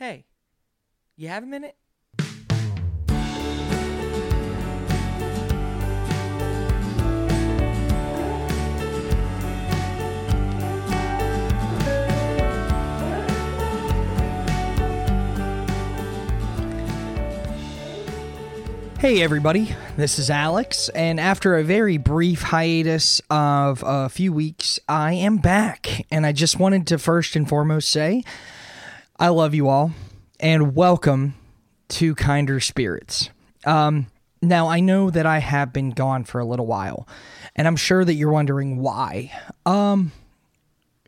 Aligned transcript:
Hey, 0.00 0.24
you 1.18 1.28
have 1.28 1.42
a 1.42 1.46
minute? 1.46 1.76
Hey, 18.98 19.20
everybody, 19.20 19.76
this 19.98 20.18
is 20.18 20.30
Alex, 20.30 20.88
and 20.94 21.20
after 21.20 21.58
a 21.58 21.62
very 21.62 21.98
brief 21.98 22.40
hiatus 22.40 23.20
of 23.28 23.84
a 23.86 24.08
few 24.08 24.32
weeks, 24.32 24.80
I 24.88 25.12
am 25.12 25.36
back. 25.36 26.06
And 26.10 26.24
I 26.24 26.32
just 26.32 26.58
wanted 26.58 26.86
to 26.86 26.96
first 26.96 27.36
and 27.36 27.46
foremost 27.46 27.90
say, 27.90 28.24
I 29.20 29.28
love 29.28 29.54
you 29.54 29.68
all, 29.68 29.92
and 30.40 30.74
welcome 30.74 31.34
to 31.90 32.14
Kinder 32.14 32.58
Spirits. 32.58 33.28
Um, 33.66 34.06
now, 34.40 34.68
I 34.68 34.80
know 34.80 35.10
that 35.10 35.26
I 35.26 35.40
have 35.40 35.74
been 35.74 35.90
gone 35.90 36.24
for 36.24 36.38
a 36.38 36.44
little 36.46 36.64
while, 36.64 37.06
and 37.54 37.68
I'm 37.68 37.76
sure 37.76 38.02
that 38.02 38.14
you're 38.14 38.32
wondering 38.32 38.78
why. 38.78 39.30
Um, 39.66 40.12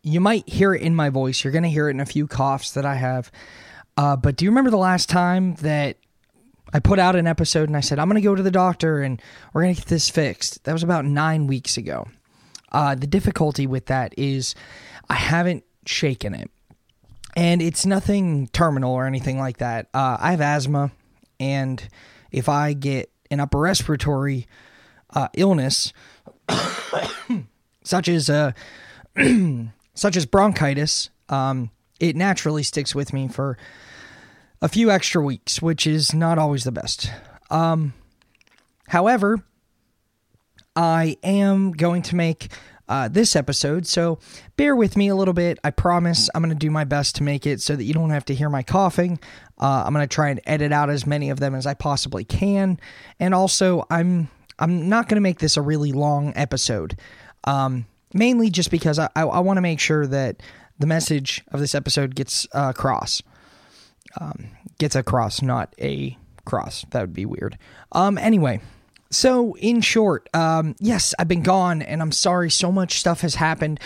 you 0.02 0.20
might 0.20 0.46
hear 0.46 0.74
it 0.74 0.82
in 0.82 0.94
my 0.94 1.08
voice. 1.08 1.42
You're 1.42 1.54
going 1.54 1.62
to 1.62 1.70
hear 1.70 1.88
it 1.88 1.92
in 1.92 2.00
a 2.00 2.04
few 2.04 2.26
coughs 2.26 2.72
that 2.72 2.84
I 2.84 2.96
have. 2.96 3.32
Uh, 3.96 4.14
but 4.16 4.36
do 4.36 4.44
you 4.44 4.50
remember 4.50 4.70
the 4.70 4.76
last 4.76 5.08
time 5.08 5.54
that 5.62 5.96
I 6.70 6.80
put 6.80 6.98
out 6.98 7.16
an 7.16 7.26
episode 7.26 7.70
and 7.70 7.78
I 7.78 7.80
said, 7.80 7.98
I'm 7.98 8.10
going 8.10 8.20
to 8.20 8.28
go 8.28 8.34
to 8.34 8.42
the 8.42 8.50
doctor 8.50 9.00
and 9.00 9.22
we're 9.54 9.62
going 9.62 9.74
to 9.74 9.80
get 9.80 9.88
this 9.88 10.10
fixed? 10.10 10.64
That 10.64 10.74
was 10.74 10.82
about 10.82 11.06
nine 11.06 11.46
weeks 11.46 11.78
ago. 11.78 12.08
Uh, 12.70 12.94
the 12.94 13.06
difficulty 13.06 13.66
with 13.66 13.86
that 13.86 14.12
is 14.18 14.54
I 15.08 15.14
haven't 15.14 15.64
shaken 15.86 16.34
it. 16.34 16.50
And 17.34 17.62
it's 17.62 17.86
nothing 17.86 18.48
terminal 18.48 18.92
or 18.92 19.06
anything 19.06 19.38
like 19.38 19.58
that. 19.58 19.88
Uh, 19.94 20.18
I 20.20 20.32
have 20.32 20.40
asthma, 20.40 20.92
and 21.40 21.86
if 22.30 22.48
I 22.48 22.74
get 22.74 23.10
an 23.30 23.40
upper 23.40 23.58
respiratory 23.58 24.46
uh, 25.10 25.28
illness, 25.34 25.92
such 27.84 28.08
as 28.08 28.28
uh, 28.28 28.52
such 29.94 30.16
as 30.16 30.26
bronchitis, 30.26 31.10
um, 31.28 31.70
it 32.00 32.16
naturally 32.16 32.62
sticks 32.62 32.94
with 32.94 33.12
me 33.12 33.28
for 33.28 33.56
a 34.60 34.68
few 34.68 34.90
extra 34.90 35.22
weeks, 35.22 35.62
which 35.62 35.86
is 35.86 36.14
not 36.14 36.38
always 36.38 36.64
the 36.64 36.72
best. 36.72 37.10
Um, 37.50 37.94
however, 38.88 39.42
I 40.76 41.16
am 41.22 41.72
going 41.72 42.02
to 42.02 42.16
make 42.16 42.48
uh, 42.88 43.08
this 43.08 43.36
episode, 43.36 43.86
so 43.86 44.18
bear 44.56 44.76
with 44.76 44.96
me 44.96 45.08
a 45.08 45.14
little 45.14 45.34
bit. 45.34 45.58
I 45.64 45.70
promise 45.70 46.28
I'm 46.34 46.42
going 46.42 46.54
to 46.54 46.58
do 46.58 46.70
my 46.70 46.84
best 46.84 47.16
to 47.16 47.22
make 47.22 47.46
it 47.46 47.60
so 47.60 47.76
that 47.76 47.84
you 47.84 47.94
don't 47.94 48.10
have 48.10 48.24
to 48.26 48.34
hear 48.34 48.50
my 48.50 48.62
coughing. 48.62 49.18
Uh, 49.60 49.84
I'm 49.86 49.92
going 49.92 50.06
to 50.06 50.14
try 50.14 50.30
and 50.30 50.40
edit 50.46 50.72
out 50.72 50.90
as 50.90 51.06
many 51.06 51.30
of 51.30 51.40
them 51.40 51.54
as 51.54 51.66
I 51.66 51.74
possibly 51.74 52.24
can, 52.24 52.78
and 53.20 53.34
also 53.34 53.86
I'm 53.90 54.28
I'm 54.58 54.88
not 54.88 55.08
going 55.08 55.16
to 55.16 55.22
make 55.22 55.38
this 55.38 55.56
a 55.56 55.62
really 55.62 55.92
long 55.92 56.32
episode. 56.36 56.98
Um, 57.44 57.86
mainly 58.14 58.50
just 58.50 58.70
because 58.70 58.98
I, 58.98 59.08
I, 59.16 59.22
I 59.22 59.38
want 59.40 59.56
to 59.56 59.62
make 59.62 59.80
sure 59.80 60.06
that 60.06 60.42
the 60.78 60.86
message 60.86 61.42
of 61.48 61.60
this 61.60 61.74
episode 61.74 62.14
gets 62.14 62.46
uh, 62.52 62.72
across. 62.74 63.22
Um, 64.20 64.50
gets 64.78 64.94
across, 64.94 65.40
not 65.40 65.74
a 65.80 66.16
cross. 66.44 66.84
That 66.90 67.00
would 67.00 67.14
be 67.14 67.24
weird. 67.24 67.56
Um, 67.92 68.18
anyway, 68.18 68.60
so 69.12 69.54
in 69.56 69.80
short, 69.82 70.28
um, 70.34 70.74
yes, 70.80 71.14
I've 71.18 71.28
been 71.28 71.42
gone, 71.42 71.82
and 71.82 72.00
I'm 72.00 72.12
sorry. 72.12 72.50
So 72.50 72.72
much 72.72 72.98
stuff 72.98 73.20
has 73.20 73.34
happened, 73.34 73.78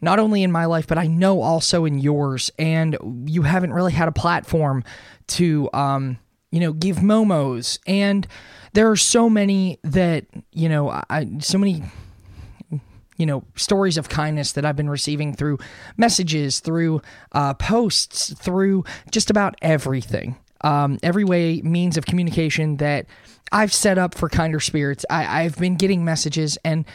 not 0.00 0.18
only 0.18 0.42
in 0.42 0.52
my 0.52 0.66
life, 0.66 0.86
but 0.86 0.98
I 0.98 1.06
know 1.06 1.40
also 1.40 1.84
in 1.84 1.98
yours. 1.98 2.50
And 2.58 2.96
you 3.26 3.42
haven't 3.42 3.72
really 3.72 3.92
had 3.92 4.08
a 4.08 4.12
platform 4.12 4.84
to, 5.28 5.70
um, 5.72 6.18
you 6.52 6.60
know, 6.60 6.72
give 6.72 6.98
momos. 6.98 7.78
And 7.86 8.26
there 8.74 8.90
are 8.90 8.96
so 8.96 9.30
many 9.30 9.78
that 9.82 10.26
you 10.52 10.68
know, 10.68 10.90
I 10.90 11.28
so 11.40 11.58
many 11.58 11.82
you 13.16 13.26
know 13.26 13.44
stories 13.54 13.96
of 13.96 14.08
kindness 14.08 14.52
that 14.52 14.64
I've 14.64 14.76
been 14.76 14.90
receiving 14.90 15.34
through 15.34 15.58
messages, 15.96 16.60
through 16.60 17.00
uh, 17.32 17.54
posts, 17.54 18.34
through 18.34 18.84
just 19.10 19.30
about 19.30 19.54
everything. 19.62 20.36
Um, 20.64 20.98
every 21.02 21.24
way 21.24 21.60
means 21.62 21.96
of 21.96 22.06
communication 22.06 22.78
that 22.78 23.06
I've 23.52 23.72
set 23.72 23.98
up 23.98 24.14
for 24.14 24.28
kinder 24.28 24.60
spirits. 24.60 25.04
I, 25.08 25.42
I've 25.42 25.56
been 25.56 25.76
getting 25.76 26.04
messages, 26.04 26.58
and 26.64 26.86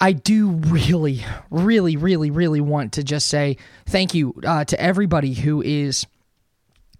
I 0.00 0.12
do 0.12 0.48
really, 0.48 1.24
really, 1.50 1.96
really, 1.96 2.30
really 2.30 2.60
want 2.60 2.94
to 2.94 3.04
just 3.04 3.28
say 3.28 3.58
thank 3.86 4.14
you 4.14 4.34
uh, 4.44 4.64
to 4.64 4.80
everybody 4.80 5.34
who 5.34 5.62
is 5.62 6.06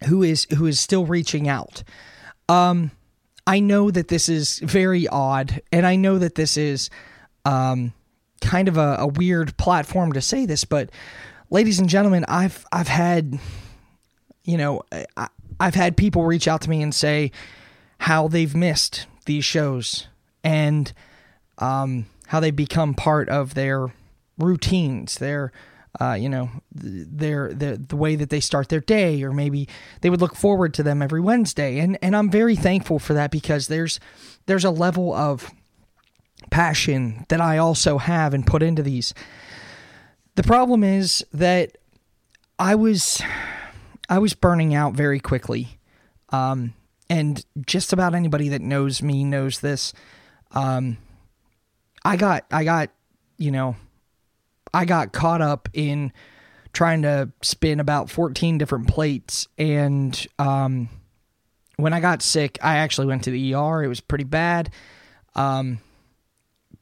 who 0.07 0.23
is 0.23 0.47
who 0.57 0.67
is 0.67 0.79
still 0.79 1.07
reaching 1.07 1.49
out. 1.49 1.83
Um, 2.49 2.91
I 3.47 3.61
know 3.61 3.91
that 3.91 4.09
this 4.09 4.29
is 4.29 4.59
very 4.59 5.09
odd, 5.09 5.61
and 5.73 5.87
I 5.87 5.97
know 5.97 6.19
that 6.19 6.35
this 6.35 6.57
is 6.57 6.91
um, 7.45 7.93
kind 8.41 8.69
of 8.69 8.77
a, 8.77 8.97
a 9.01 9.07
weird 9.07 9.57
platform 9.57 10.13
to 10.13 10.21
say 10.21 10.47
this, 10.47 10.65
but 10.65 10.91
ladies 11.51 11.79
and 11.79 11.89
gentlemen, 11.89 12.25
I've 12.29 12.65
I've 12.71 12.89
had 12.89 13.39
you 14.45 14.59
know 14.59 14.83
I, 15.17 15.29
I've 15.61 15.75
had 15.75 15.97
people 15.97 16.25
reach 16.25 16.49
out 16.49 16.63
to 16.63 16.71
me 16.71 16.83
and 16.83 16.95
say 16.95 17.31
how 17.99 18.29
they've 18.29 18.55
missed 18.55 19.07
these 19.27 19.45
shows 19.45 20.09
and 20.43 20.93
um, 21.59 22.07
how 22.27 22.41
they 22.41 22.51
become 22.51 22.95
part 22.95 23.29
of 23.29 23.55
their 23.55 23.93
routines, 24.39 25.17
their 25.19 25.53
uh, 26.01 26.15
you 26.15 26.29
know 26.29 26.51
their 26.73 27.55
the 27.55 27.77
the 27.77 27.97
way 27.97 28.17
that 28.17 28.31
they 28.31 28.41
start 28.41 28.69
their 28.69 28.81
day, 28.81 29.23
or 29.23 29.33
maybe 29.33 29.69
they 30.01 30.11
would 30.11 30.21
look 30.21 30.35
forward 30.35 30.75
to 30.75 30.83
them 30.83 31.01
every 31.01 31.21
Wednesday, 31.21 31.79
and 31.79 31.97
and 32.03 32.17
I'm 32.17 32.31
very 32.31 32.57
thankful 32.57 32.99
for 32.99 33.15
that 33.15 33.31
because 33.31 33.69
there's 33.69 34.01
there's 34.47 34.65
a 34.65 34.71
level 34.71 35.15
of 35.15 35.51
passion 36.51 37.25
that 37.29 37.41
I 37.41 37.59
also 37.59 37.99
have 37.99 38.35
and 38.35 38.47
put 38.47 38.63
into 38.63 38.83
these. 38.83 39.15
The 40.35 40.43
problem 40.43 40.83
is 40.83 41.25
that 41.33 41.77
I 42.59 42.75
was 42.75 43.23
I 44.09 44.19
was 44.19 44.35
burning 44.35 44.75
out 44.75 44.95
very 44.95 45.21
quickly. 45.21 45.79
Um, 46.31 46.75
and 47.09 47.45
just 47.67 47.93
about 47.93 48.15
anybody 48.15 48.49
that 48.51 48.61
knows 48.61 49.03
me 49.03 49.25
knows 49.25 49.61
this. 49.61 49.93
Um, 50.53 50.99
I 52.05 52.17
got 52.17 52.45
I 52.51 52.65
got, 52.65 52.91
you 53.39 53.51
know, 53.51 53.77
I 54.73 54.85
got 54.85 55.13
caught 55.13 55.41
up 55.41 55.69
in 55.73 56.13
trying 56.73 57.03
to 57.03 57.31
spin 57.43 57.79
about 57.81 58.11
14 58.11 58.59
different 58.59 58.89
plates 58.89 59.49
and 59.59 60.27
um, 60.39 60.89
when 61.77 61.93
I 61.93 62.01
got 62.01 62.23
sick, 62.23 62.59
I 62.63 62.77
actually 62.77 63.07
went 63.07 63.25
to 63.25 63.31
the 63.31 63.55
ER. 63.55 63.83
It 63.83 63.89
was 63.89 64.01
pretty 64.01 64.25
bad. 64.25 64.71
Um, 65.35 65.81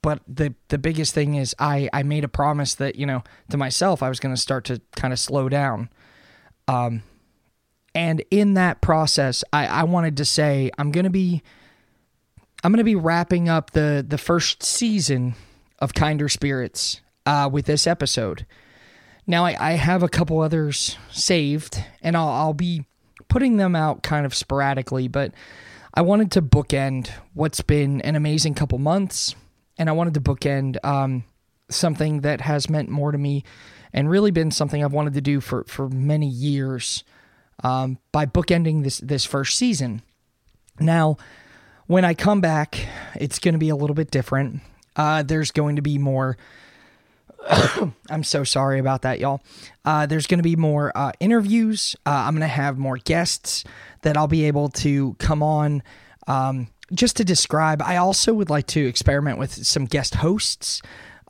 but 0.02 0.20
the 0.26 0.54
the 0.68 0.78
biggest 0.78 1.14
thing 1.14 1.34
is 1.34 1.54
I 1.58 1.88
I 1.92 2.02
made 2.02 2.24
a 2.24 2.28
promise 2.28 2.74
that 2.74 2.96
you 2.96 3.06
know 3.06 3.22
to 3.50 3.56
myself 3.56 4.02
I 4.02 4.08
was 4.08 4.20
going 4.20 4.34
to 4.34 4.40
start 4.40 4.64
to 4.64 4.80
kind 4.96 5.12
of 5.12 5.18
slow 5.18 5.48
down. 5.48 5.88
Um, 6.68 7.02
and 7.94 8.22
in 8.30 8.54
that 8.54 8.80
process, 8.80 9.44
I 9.52 9.66
I 9.66 9.82
wanted 9.84 10.16
to 10.18 10.24
say 10.24 10.70
I'm 10.78 10.90
going 10.90 11.04
to 11.04 11.10
be 11.10 11.42
I'm 12.64 12.72
to 12.74 12.84
be 12.84 12.94
wrapping 12.94 13.48
up 13.48 13.72
the 13.72 14.04
the 14.06 14.18
first 14.18 14.62
season 14.62 15.34
of 15.78 15.94
Kinder 15.94 16.28
Spirits 16.28 17.00
uh, 17.26 17.48
with 17.52 17.66
this 17.66 17.86
episode. 17.86 18.46
Now 19.26 19.44
I, 19.44 19.56
I 19.58 19.72
have 19.72 20.02
a 20.02 20.08
couple 20.08 20.40
others 20.40 20.96
saved, 21.10 21.82
and 22.02 22.16
I'll 22.16 22.28
I'll 22.28 22.54
be 22.54 22.86
putting 23.28 23.56
them 23.56 23.74
out 23.74 24.02
kind 24.02 24.26
of 24.26 24.34
sporadically, 24.34 25.08
but 25.08 25.32
I 25.94 26.02
wanted 26.02 26.30
to 26.32 26.42
bookend 26.42 27.10
what's 27.34 27.60
been 27.60 28.00
an 28.02 28.16
amazing 28.16 28.54
couple 28.54 28.78
months 28.78 29.34
and 29.78 29.88
I 29.88 29.92
wanted 29.92 30.14
to 30.14 30.20
bookend 30.20 30.82
um, 30.84 31.24
something 31.70 32.20
that 32.22 32.40
has 32.42 32.70
meant 32.70 32.88
more 32.88 33.12
to 33.12 33.18
me 33.18 33.44
and 33.92 34.08
really 34.08 34.30
been 34.30 34.50
something 34.50 34.82
I've 34.82 34.92
wanted 34.92 35.14
to 35.14 35.20
do 35.20 35.40
for 35.40 35.64
for 35.64 35.88
many 35.88 36.28
years 36.28 37.04
um, 37.62 37.98
by 38.10 38.26
bookending 38.26 38.82
this 38.82 38.98
this 38.98 39.24
first 39.24 39.56
season. 39.56 40.02
Now, 40.80 41.16
when 41.86 42.04
I 42.04 42.14
come 42.14 42.40
back, 42.40 42.86
it's 43.16 43.38
going 43.38 43.54
to 43.54 43.58
be 43.58 43.68
a 43.68 43.76
little 43.76 43.94
bit 43.94 44.10
different. 44.10 44.60
Uh, 44.96 45.22
there's 45.22 45.50
going 45.50 45.76
to 45.76 45.82
be 45.82 45.98
more. 45.98 46.36
I'm 48.10 48.24
so 48.24 48.44
sorry 48.44 48.78
about 48.78 49.02
that, 49.02 49.20
y'all. 49.20 49.42
Uh, 49.84 50.06
there's 50.06 50.26
going 50.26 50.38
to 50.38 50.44
be 50.44 50.56
more 50.56 50.92
uh, 50.94 51.12
interviews. 51.20 51.96
Uh, 52.06 52.10
I'm 52.10 52.34
going 52.34 52.40
to 52.40 52.46
have 52.46 52.78
more 52.78 52.98
guests 52.98 53.64
that 54.02 54.16
I'll 54.16 54.28
be 54.28 54.44
able 54.44 54.68
to 54.70 55.14
come 55.18 55.42
on. 55.42 55.82
Um, 56.26 56.68
just 56.92 57.16
to 57.16 57.24
describe, 57.24 57.82
I 57.82 57.96
also 57.96 58.34
would 58.34 58.50
like 58.50 58.66
to 58.68 58.86
experiment 58.86 59.38
with 59.38 59.66
some 59.66 59.86
guest 59.86 60.16
hosts. 60.16 60.82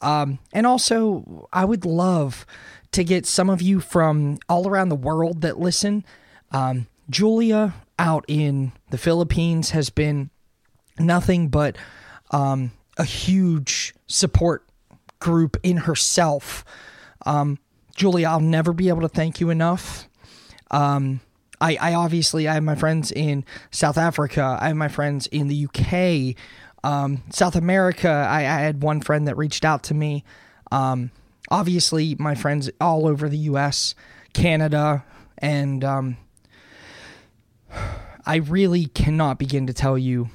Um, 0.03 0.41
and 0.53 0.67
also, 0.67 1.49
I 1.53 1.65
would 1.65 1.85
love 1.85 2.45
to 2.93 3.05
get 3.05 3.27
some 3.27 3.51
of 3.51 3.61
you 3.61 3.81
from 3.81 4.39
all 4.49 4.69
around 4.69 4.89
the 4.91 4.97
world 4.97 5.41
that 5.41 5.59
listen. 5.59 6.05
Um, 6.51 6.87
Julia 7.11 7.75
out 7.99 8.25
in 8.29 8.73
the 8.91 8.99
Philippines 8.99 9.71
has 9.71 9.91
been 9.91 10.31
nothing 10.99 11.49
but 11.49 11.77
um, 12.31 12.73
a 12.97 13.05
huge 13.05 13.95
support 14.07 14.65
group 15.19 15.57
in 15.63 15.79
herself. 15.79 16.65
Um, 17.25 17.59
Julia, 17.97 18.29
I'll 18.29 18.41
never 18.41 18.73
be 18.73 18.89
able 18.89 19.03
to 19.03 19.09
thank 19.09 19.41
you 19.41 19.51
enough. 19.51 20.09
Um, 20.71 21.21
I, 21.61 21.77
I 21.81 21.95
obviously 21.95 22.49
I 22.49 22.55
have 22.55 22.63
my 22.63 22.75
friends 22.75 23.13
in 23.13 23.45
South 23.71 23.97
Africa. 23.97 24.59
I 24.61 24.69
have 24.69 24.77
my 24.77 24.89
friends 24.89 25.29
in 25.29 25.49
the 25.49 25.67
UK, 25.67 26.37
um, 26.83 27.23
South 27.31 27.55
America. 27.55 28.09
I, 28.09 28.41
I, 28.41 28.61
had 28.61 28.83
one 28.83 29.01
friend 29.01 29.29
that 29.29 29.37
reached 29.37 29.65
out 29.65 29.85
to 29.85 29.95
me. 29.95 30.25
Obviously, 31.53 32.17
my 32.19 32.35
friends 32.35 32.71
all 32.81 33.07
over 33.07 33.29
the 33.29 33.37
U.S., 33.39 33.95
Canada, 34.33 35.05
and 35.37 35.85
um, 35.85 36.17
I 38.25 38.37
really 38.37 38.87
cannot 38.87 39.39
begin 39.39 39.67
to 39.67 39.75
tell 39.75 39.99
you 39.99 40.31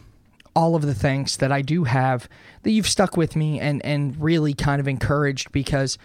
all 0.56 0.76
of 0.76 0.84
the 0.84 0.94
thanks 0.94 1.38
that 1.38 1.52
I 1.52 1.64
do 1.64 1.86
have 1.86 2.30
that 2.62 2.72
you've 2.72 2.88
stuck 2.88 3.18
with 3.18 3.36
me 3.36 3.60
and 3.60 3.84
and 3.86 4.20
really 4.22 4.54
kind 4.54 4.80
of 4.80 4.88
encouraged 4.88 5.52
because 5.52 5.98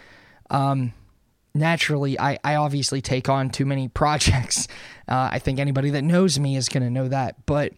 um, 0.51 0.93
naturally 1.55 2.19
I, 2.19 2.39
I 2.45 2.55
obviously 2.57 3.01
take 3.01 3.29
on 3.29 3.51
too 3.51 3.67
many 3.67 3.89
projects. 4.01 4.67
Uh, 5.09 5.29
I 5.33 5.39
think 5.39 5.59
anybody 5.59 5.91
that 5.91 6.03
knows 6.03 6.39
me 6.39 6.57
is 6.57 6.69
going 6.69 6.85
to 6.85 6.91
know 6.91 7.09
that, 7.09 7.45
but 7.47 7.73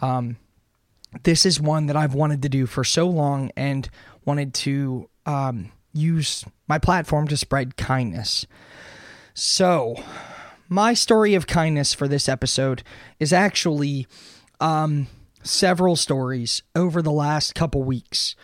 um, 0.00 0.38
this 1.22 1.46
is 1.46 1.60
one 1.60 1.86
that 1.86 1.96
I've 1.96 2.14
wanted 2.14 2.42
to 2.42 2.48
do 2.48 2.66
for 2.66 2.82
so 2.84 3.08
long 3.08 3.50
and 3.56 3.88
wanted 4.24 4.54
to 4.54 5.08
um, 5.26 5.70
use 5.94 6.44
my 6.68 6.78
platform 6.78 7.28
to 7.28 7.36
spread 7.36 7.76
kindness. 7.76 8.46
So, 9.32 9.96
my 10.68 10.94
story 10.94 11.34
of 11.34 11.46
kindness 11.46 11.94
for 11.94 12.08
this 12.08 12.28
episode 12.28 12.82
is 13.18 13.32
actually 13.32 14.06
um, 14.60 15.06
several 15.42 15.96
stories 15.96 16.62
over 16.74 17.00
the 17.00 17.12
last 17.12 17.54
couple 17.54 17.82
weeks. 17.82 18.36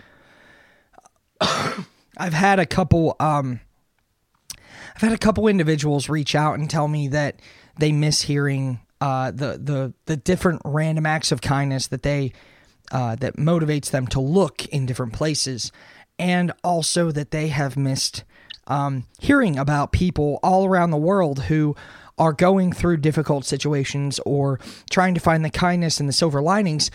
I've 1.41 2.35
had 2.35 2.59
a 2.59 2.67
couple 2.67 3.17
um 3.19 3.61
I've 4.95 5.01
had 5.01 5.13
a 5.13 5.19
couple 5.19 5.49
individuals 5.49 6.11
reach 6.11 6.35
out 6.35 6.59
and 6.59 6.69
tell 6.69 6.87
me 6.87 7.09
that 7.09 7.41
they 7.79 7.91
miss 7.91 8.23
hearing 8.23 8.81
uh, 9.01 9.31
the 9.31 9.59
the 9.59 9.95
the 10.05 10.17
different 10.17 10.61
random 10.65 11.07
acts 11.07 11.33
of 11.33 11.41
kindness 11.41 11.87
that 11.87 12.03
they 12.03 12.33
uh, 12.93 13.17
that 13.17 13.37
motivates 13.37 13.91
them 13.91 14.07
to 14.09 14.21
look 14.21 14.67
in 14.67 14.85
different 14.85 15.15
places, 15.15 15.73
and 16.21 16.53
also 16.63 17.11
that 17.11 17.31
they 17.31 17.49
have 17.49 17.77
missed 17.77 18.25
um, 18.67 19.07
hearing 19.19 19.59
about 19.59 19.91
people 19.91 20.39
all 20.43 20.67
around 20.67 20.91
the 20.91 20.97
world 20.97 21.45
who 21.45 21.75
are 22.19 22.33
going 22.35 22.73
through 22.73 22.99
difficult 22.99 23.47
situations 23.47 24.21
or 24.27 24.61
trying 24.91 25.15
to 25.15 25.21
find 25.21 25.45
the 25.45 25.51
kindness 25.51 25.99
and 25.99 26.09
the 26.09 26.13
silver 26.13 26.43
linings 26.43 26.91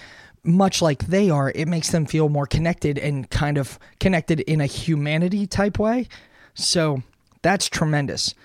much 0.45 0.79
like 0.79 1.07
they 1.07 1.29
are, 1.31 1.51
it 1.55 1.67
makes 1.67 1.89
them 1.89 2.05
feel 2.05 2.29
more 2.29 2.45
connected 2.45 2.99
and 2.99 3.27
kind 3.31 3.57
of 3.57 3.79
connected 3.99 4.41
in 4.41 4.61
a 4.61 4.67
humanity 4.67 5.47
type 5.47 5.79
way. 5.79 6.07
So 6.53 7.01
that's 7.41 7.67
tremendous. 7.67 8.35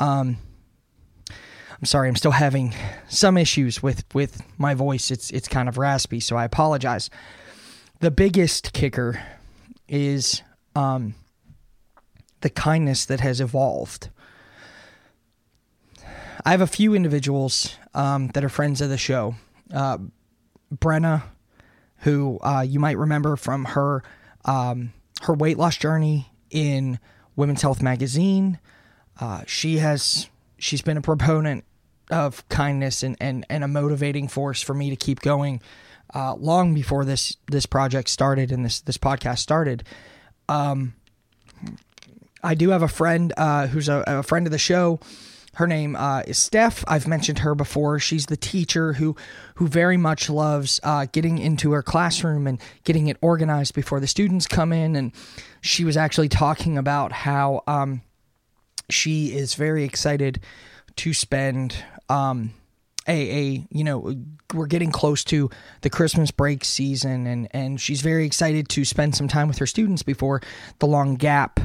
Um, 0.00 0.38
I'm 1.30 1.84
sorry, 1.84 2.08
I'm 2.08 2.16
still 2.16 2.32
having 2.32 2.74
some 3.08 3.38
issues 3.38 3.82
with 3.82 4.04
with 4.14 4.42
my 4.58 4.74
voice. 4.74 5.12
It's 5.12 5.30
it's 5.30 5.46
kind 5.46 5.68
of 5.68 5.78
raspy, 5.78 6.18
so 6.18 6.36
I 6.36 6.44
apologize. 6.44 7.08
The 8.00 8.10
biggest 8.10 8.72
kicker 8.72 9.22
is 9.88 10.42
um, 10.74 11.14
the 12.40 12.50
kindness 12.50 13.04
that 13.06 13.20
has 13.20 13.40
evolved. 13.40 14.10
I 16.44 16.50
have 16.50 16.60
a 16.60 16.66
few 16.66 16.94
individuals 16.94 17.76
um, 17.94 18.28
that 18.28 18.44
are 18.44 18.48
friends 18.48 18.80
of 18.80 18.90
the 18.90 18.98
show. 18.98 19.34
Uh, 19.72 19.98
Brenna, 20.74 21.22
who 21.98 22.38
uh, 22.42 22.64
you 22.66 22.78
might 22.78 22.98
remember 22.98 23.36
from 23.36 23.64
her 23.64 24.02
um, 24.44 24.92
her 25.22 25.32
weight 25.32 25.56
loss 25.56 25.76
journey 25.76 26.30
in 26.50 26.98
Women's 27.36 27.62
Health 27.62 27.82
magazine. 27.82 28.58
Uh, 29.18 29.42
she 29.46 29.78
has 29.78 30.28
she's 30.58 30.82
been 30.82 30.96
a 30.96 31.02
proponent 31.02 31.64
of 32.10 32.46
kindness 32.48 33.02
and, 33.02 33.16
and, 33.20 33.46
and 33.48 33.64
a 33.64 33.68
motivating 33.68 34.28
force 34.28 34.60
for 34.60 34.74
me 34.74 34.90
to 34.90 34.96
keep 34.96 35.20
going 35.20 35.62
uh, 36.14 36.34
long 36.34 36.74
before 36.74 37.04
this 37.04 37.36
this 37.50 37.66
project 37.66 38.08
started 38.08 38.52
and 38.52 38.64
this 38.64 38.80
this 38.80 38.98
podcast 38.98 39.38
started. 39.38 39.84
Um, 40.48 40.94
I 42.42 42.54
do 42.54 42.70
have 42.70 42.82
a 42.82 42.88
friend 42.88 43.32
uh, 43.36 43.66
who's 43.66 43.88
a, 43.88 44.04
a 44.06 44.22
friend 44.22 44.46
of 44.46 44.50
the 44.50 44.58
show 44.58 45.00
her 45.54 45.66
name 45.66 45.96
uh, 45.96 46.22
is 46.26 46.38
Steph. 46.38 46.84
I've 46.86 47.06
mentioned 47.06 47.40
her 47.40 47.54
before. 47.54 47.98
She's 47.98 48.26
the 48.26 48.36
teacher 48.36 48.94
who 48.94 49.16
who 49.56 49.68
very 49.68 49.96
much 49.96 50.28
loves 50.28 50.80
uh, 50.82 51.06
getting 51.12 51.38
into 51.38 51.72
her 51.72 51.82
classroom 51.82 52.46
and 52.46 52.60
getting 52.84 53.06
it 53.06 53.16
organized 53.20 53.74
before 53.74 54.00
the 54.00 54.06
students 54.06 54.46
come 54.46 54.72
in. 54.72 54.96
And 54.96 55.12
she 55.60 55.84
was 55.84 55.96
actually 55.96 56.28
talking 56.28 56.76
about 56.76 57.12
how 57.12 57.62
um, 57.66 58.02
she 58.90 59.36
is 59.36 59.54
very 59.54 59.84
excited 59.84 60.40
to 60.96 61.14
spend 61.14 61.76
um, 62.08 62.52
a, 63.06 63.12
a 63.12 63.66
you 63.70 63.84
know 63.84 64.14
we're 64.52 64.66
getting 64.66 64.90
close 64.90 65.24
to 65.24 65.50
the 65.82 65.90
Christmas 65.90 66.30
break 66.30 66.64
season, 66.64 67.26
and 67.26 67.48
and 67.52 67.80
she's 67.80 68.00
very 68.00 68.26
excited 68.26 68.68
to 68.70 68.84
spend 68.84 69.14
some 69.14 69.28
time 69.28 69.48
with 69.48 69.58
her 69.58 69.66
students 69.66 70.02
before 70.02 70.40
the 70.78 70.86
long 70.86 71.16
gap 71.16 71.60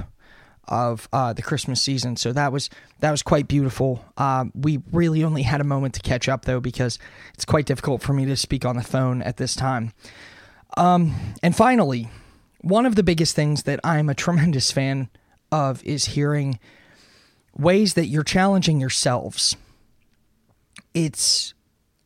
of 0.70 1.10
uh, 1.12 1.34
the 1.34 1.42
Christmas 1.42 1.82
season. 1.82 2.16
So 2.16 2.32
that 2.34 2.52
was 2.52 2.70
that 3.00 3.12
was 3.12 3.24
quite 3.24 3.48
beautiful. 3.48 4.06
Uh, 4.18 4.46
we 4.54 4.82
really 4.92 5.24
only 5.24 5.44
had 5.44 5.62
a 5.62 5.66
moment 5.66 5.96
to 5.96 6.02
catch 6.02 6.30
up 6.30 6.46
though 6.46 6.60
because 6.60 7.00
it's 7.34 7.46
quite 7.46 7.66
difficult 7.66 8.02
for 8.02 8.14
me 8.14 8.26
to 8.26 8.36
speak 8.36 8.66
on 8.66 8.76
the 8.76 8.84
phone 8.84 9.22
at 9.22 9.38
this 9.38 9.56
time. 9.56 9.94
Um, 10.78 11.16
and 11.42 11.56
finally, 11.56 12.10
one 12.62 12.86
of 12.86 12.96
the 12.96 13.04
biggest 13.04 13.36
things 13.36 13.64
that 13.64 13.80
I'm 13.84 14.10
a 14.10 14.16
tremendous 14.16 14.72
fan 14.72 15.10
of 15.52 15.84
is 15.84 16.06
hearing 16.06 16.60
ways 17.58 17.96
that 17.96 18.06
you're 18.06 18.24
challenging 18.24 18.80
yourselves. 18.80 19.58
It's 20.94 21.54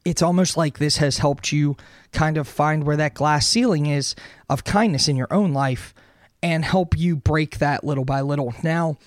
it's 0.05 0.21
almost 0.21 0.57
like 0.57 0.77
this 0.77 0.97
has 0.97 1.19
helped 1.19 1.51
you 1.51 1.77
kind 2.11 2.37
of 2.37 2.47
find 2.47 2.83
where 2.83 2.97
that 2.97 3.13
glass 3.13 3.47
ceiling 3.47 3.85
is 3.85 4.15
of 4.49 4.63
kindness 4.63 5.07
in 5.07 5.15
your 5.15 5.31
own 5.31 5.53
life 5.53 5.93
and 6.41 6.65
help 6.65 6.97
you 6.97 7.15
break 7.15 7.59
that 7.59 7.85
little 7.85 8.03
by 8.03 8.19
little. 8.19 8.53
Now, 8.61 8.97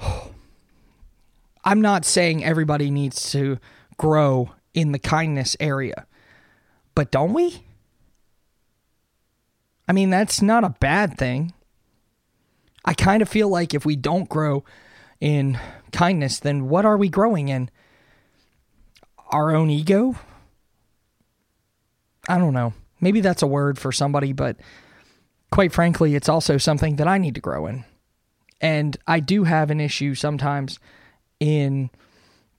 I'm 1.64 1.80
not 1.80 2.04
saying 2.04 2.44
everybody 2.44 2.90
needs 2.90 3.30
to 3.32 3.58
grow 3.96 4.52
in 4.72 4.92
the 4.92 4.98
kindness 4.98 5.56
area, 5.60 6.06
but 6.94 7.10
don't 7.10 7.32
we? 7.32 7.64
I 9.88 9.92
mean, 9.92 10.10
that's 10.10 10.40
not 10.40 10.64
a 10.64 10.76
bad 10.80 11.18
thing. 11.18 11.52
I 12.84 12.94
kind 12.94 13.22
of 13.22 13.28
feel 13.28 13.48
like 13.48 13.74
if 13.74 13.84
we 13.84 13.96
don't 13.96 14.28
grow 14.28 14.64
in 15.20 15.58
kindness, 15.92 16.40
then 16.40 16.68
what 16.68 16.84
are 16.84 16.96
we 16.96 17.08
growing 17.08 17.48
in? 17.48 17.70
Our 19.32 19.54
own 19.54 19.70
ego? 19.70 20.16
I 22.28 22.38
don't 22.38 22.54
know. 22.54 22.74
Maybe 23.00 23.20
that's 23.20 23.42
a 23.42 23.46
word 23.46 23.78
for 23.78 23.90
somebody, 23.90 24.32
but 24.32 24.56
quite 25.50 25.72
frankly, 25.72 26.14
it's 26.14 26.28
also 26.28 26.56
something 26.58 26.96
that 26.96 27.08
I 27.08 27.18
need 27.18 27.34
to 27.34 27.40
grow 27.40 27.66
in. 27.66 27.84
And 28.60 28.96
I 29.06 29.18
do 29.18 29.44
have 29.44 29.70
an 29.70 29.80
issue 29.80 30.14
sometimes 30.14 30.78
in, 31.40 31.90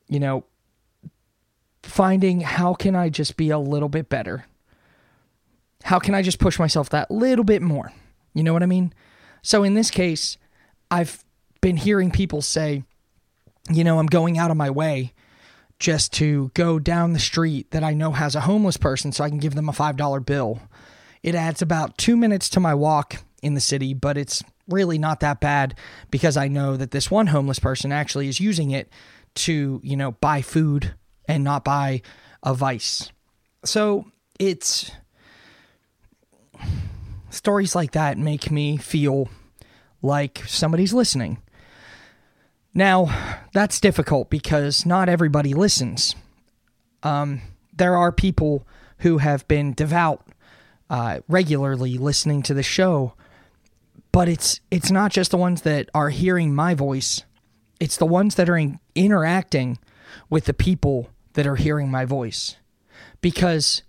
you 0.10 0.20
know, 0.20 0.44
finding 1.82 2.42
how 2.42 2.74
can 2.74 2.96
I 2.96 3.10
just 3.10 3.38
be 3.38 3.50
a 3.50 3.58
little 3.58 3.88
bit 3.88 4.10
better? 4.10 4.46
How 5.84 6.00
can 6.00 6.14
I 6.14 6.22
just 6.22 6.40
push 6.40 6.60
myself 6.60 6.90
that 6.90 7.10
little 7.10 7.46
bit 7.46 7.62
more? 7.62 7.94
You 8.34 8.44
know 8.44 8.52
what 8.52 8.64
I 8.64 8.68
mean? 8.68 8.94
So 9.42 9.64
in 9.64 9.76
this 9.76 9.92
case, 9.92 10.38
I've 10.92 11.24
been 11.62 11.78
hearing 11.78 12.12
people 12.12 12.42
say, 12.42 12.84
you 13.70 13.84
know, 13.84 14.00
I'm 14.00 14.08
going 14.08 14.38
out 14.38 14.52
of 14.52 14.58
my 14.58 14.70
way 14.70 15.13
just 15.84 16.14
to 16.14 16.50
go 16.54 16.80
down 16.80 17.12
the 17.12 17.20
street 17.20 17.70
that 17.72 17.84
I 17.84 17.94
know 17.94 18.12
has 18.12 18.36
a 18.36 18.42
homeless 18.42 18.78
person 18.78 19.12
so 19.12 19.24
I 19.24 19.30
can 19.30 19.40
give 19.40 19.54
them 19.54 19.68
a 19.68 19.74
$5 19.74 20.26
bill 20.26 20.62
it 21.24 21.36
adds 21.36 21.62
about 21.62 21.98
two 21.98 22.18
minutes 22.18 22.50
to 22.50 22.60
my 22.60 22.76
walk 22.76 23.24
in 23.42 23.54
the 23.54 23.62
city, 23.62 23.94
but 23.94 24.18
it's 24.18 24.44
really 24.68 24.98
not 24.98 25.22
that 25.22 25.40
bad 25.40 25.76
because 26.12 26.38
I 26.38 26.50
know 26.50 26.76
that 26.78 26.92
this 26.92 27.10
one 27.10 27.28
homeless 27.28 27.60
person 27.60 27.92
actually 27.92 28.28
is 28.28 28.42
using 28.42 28.72
it 28.72 28.90
to, 29.36 29.80
you 29.84 29.96
know, 29.96 30.12
buy 30.12 30.42
food 30.42 30.94
and 31.28 31.44
not 31.44 31.64
buy 31.64 32.02
a 32.44 32.54
vice. 32.54 33.12
So 33.64 34.12
it's 34.38 34.92
stories 37.30 37.74
like 37.74 37.94
that 37.94 38.18
make 38.18 38.52
me 38.52 38.76
feel 38.76 39.30
like 40.02 40.44
somebody's 40.46 40.94
listening. 40.94 41.42
Now, 42.74 43.46
that's 43.54 43.80
difficult 43.80 44.30
because 44.30 44.86
not 44.86 45.10
everybody 45.10 45.54
listens. 45.54 46.16
Um, 47.04 47.42
there 47.76 47.96
are 47.96 48.12
people 48.12 48.68
who 49.00 49.20
have 49.20 49.48
been 49.48 49.74
devout 49.74 50.26
uh, 50.90 51.20
regularly 51.28 51.98
listening 51.98 52.42
to 52.44 52.54
the 52.54 52.64
show, 52.64 53.14
but 54.12 54.28
it's 54.28 54.60
it's 54.72 54.92
not 54.92 55.12
just 55.12 55.32
the 55.32 55.38
ones 55.38 55.64
that 55.64 55.90
are 55.94 56.10
hearing 56.10 56.54
my 56.54 56.74
voice; 56.74 57.24
it's 57.80 57.98
the 57.98 58.06
ones 58.06 58.36
that 58.36 58.50
are 58.50 58.58
in, 58.58 58.80
interacting 58.96 59.78
with 60.30 60.46
the 60.46 60.54
people 60.54 61.10
that 61.34 61.48
are 61.48 61.56
hearing 61.56 61.90
my 61.90 62.06
voice. 62.06 62.58
Because 63.22 63.84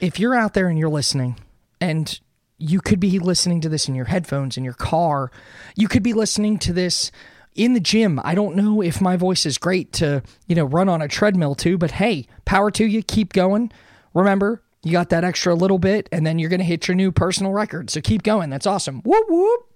if 0.00 0.18
you're 0.18 0.34
out 0.34 0.54
there 0.54 0.68
and 0.68 0.78
you're 0.78 0.88
listening, 0.88 1.38
and 1.80 2.20
you 2.58 2.80
could 2.80 3.00
be 3.00 3.18
listening 3.18 3.60
to 3.60 3.68
this 3.68 3.88
in 3.88 3.94
your 3.94 4.04
headphones 4.06 4.56
in 4.56 4.64
your 4.64 4.74
car, 4.74 5.30
you 5.76 5.88
could 5.88 6.02
be 6.02 6.12
listening 6.12 6.58
to 6.60 6.72
this 6.72 7.10
in 7.54 7.74
the 7.74 7.80
gym. 7.80 8.20
I 8.24 8.34
don't 8.34 8.56
know 8.56 8.82
if 8.82 9.00
my 9.00 9.16
voice 9.16 9.46
is 9.46 9.58
great 9.58 9.92
to, 9.94 10.22
you 10.46 10.54
know, 10.54 10.64
run 10.64 10.88
on 10.88 11.02
a 11.02 11.08
treadmill 11.08 11.54
too, 11.54 11.78
but 11.78 11.92
hey, 11.92 12.26
power 12.44 12.70
to 12.72 12.84
you. 12.84 13.02
Keep 13.02 13.32
going. 13.32 13.70
Remember, 14.14 14.62
you 14.82 14.92
got 14.92 15.10
that 15.10 15.24
extra 15.24 15.54
little 15.54 15.78
bit, 15.78 16.08
and 16.10 16.26
then 16.26 16.38
you're 16.38 16.50
going 16.50 16.60
to 16.60 16.64
hit 16.64 16.88
your 16.88 16.94
new 16.94 17.12
personal 17.12 17.52
record. 17.52 17.90
So 17.90 18.00
keep 18.00 18.22
going. 18.22 18.50
That's 18.50 18.66
awesome. 18.66 19.00
Whoop, 19.02 19.26
whoop. 19.28 19.68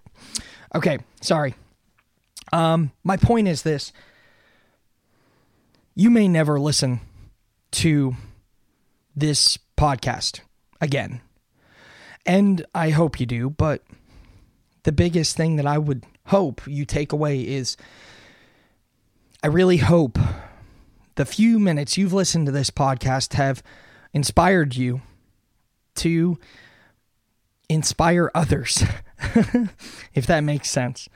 Okay, 0.74 0.98
sorry. 1.20 1.54
Um, 2.52 2.92
my 3.04 3.16
point 3.16 3.48
is 3.48 3.62
this 3.62 3.92
you 5.94 6.10
may 6.10 6.28
never 6.28 6.60
listen 6.60 7.00
to 7.72 8.14
this 9.14 9.58
podcast 9.76 10.40
again. 10.80 11.20
And 12.26 12.66
I 12.74 12.90
hope 12.90 13.18
you 13.18 13.26
do, 13.26 13.50
but 13.50 13.82
the 14.82 14.92
biggest 14.92 15.36
thing 15.36 15.56
that 15.56 15.66
I 15.66 15.78
would 15.78 16.04
hope 16.26 16.62
you 16.66 16.84
take 16.84 17.12
away 17.12 17.40
is 17.40 17.76
I 19.42 19.48
really 19.48 19.78
hope 19.78 20.18
the 21.14 21.24
few 21.24 21.58
minutes 21.58 21.96
you've 21.96 22.12
listened 22.12 22.46
to 22.46 22.52
this 22.52 22.70
podcast 22.70 23.34
have 23.34 23.62
inspired 24.12 24.76
you 24.76 25.02
to 25.96 26.38
inspire 27.68 28.30
others, 28.34 28.84
if 30.14 30.26
that 30.26 30.40
makes 30.40 30.70
sense. 30.70 31.08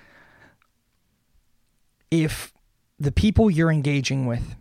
If 2.10 2.52
the 2.98 3.12
people 3.12 3.50
you're 3.50 3.70
engaging 3.70 4.26
with 4.26 4.56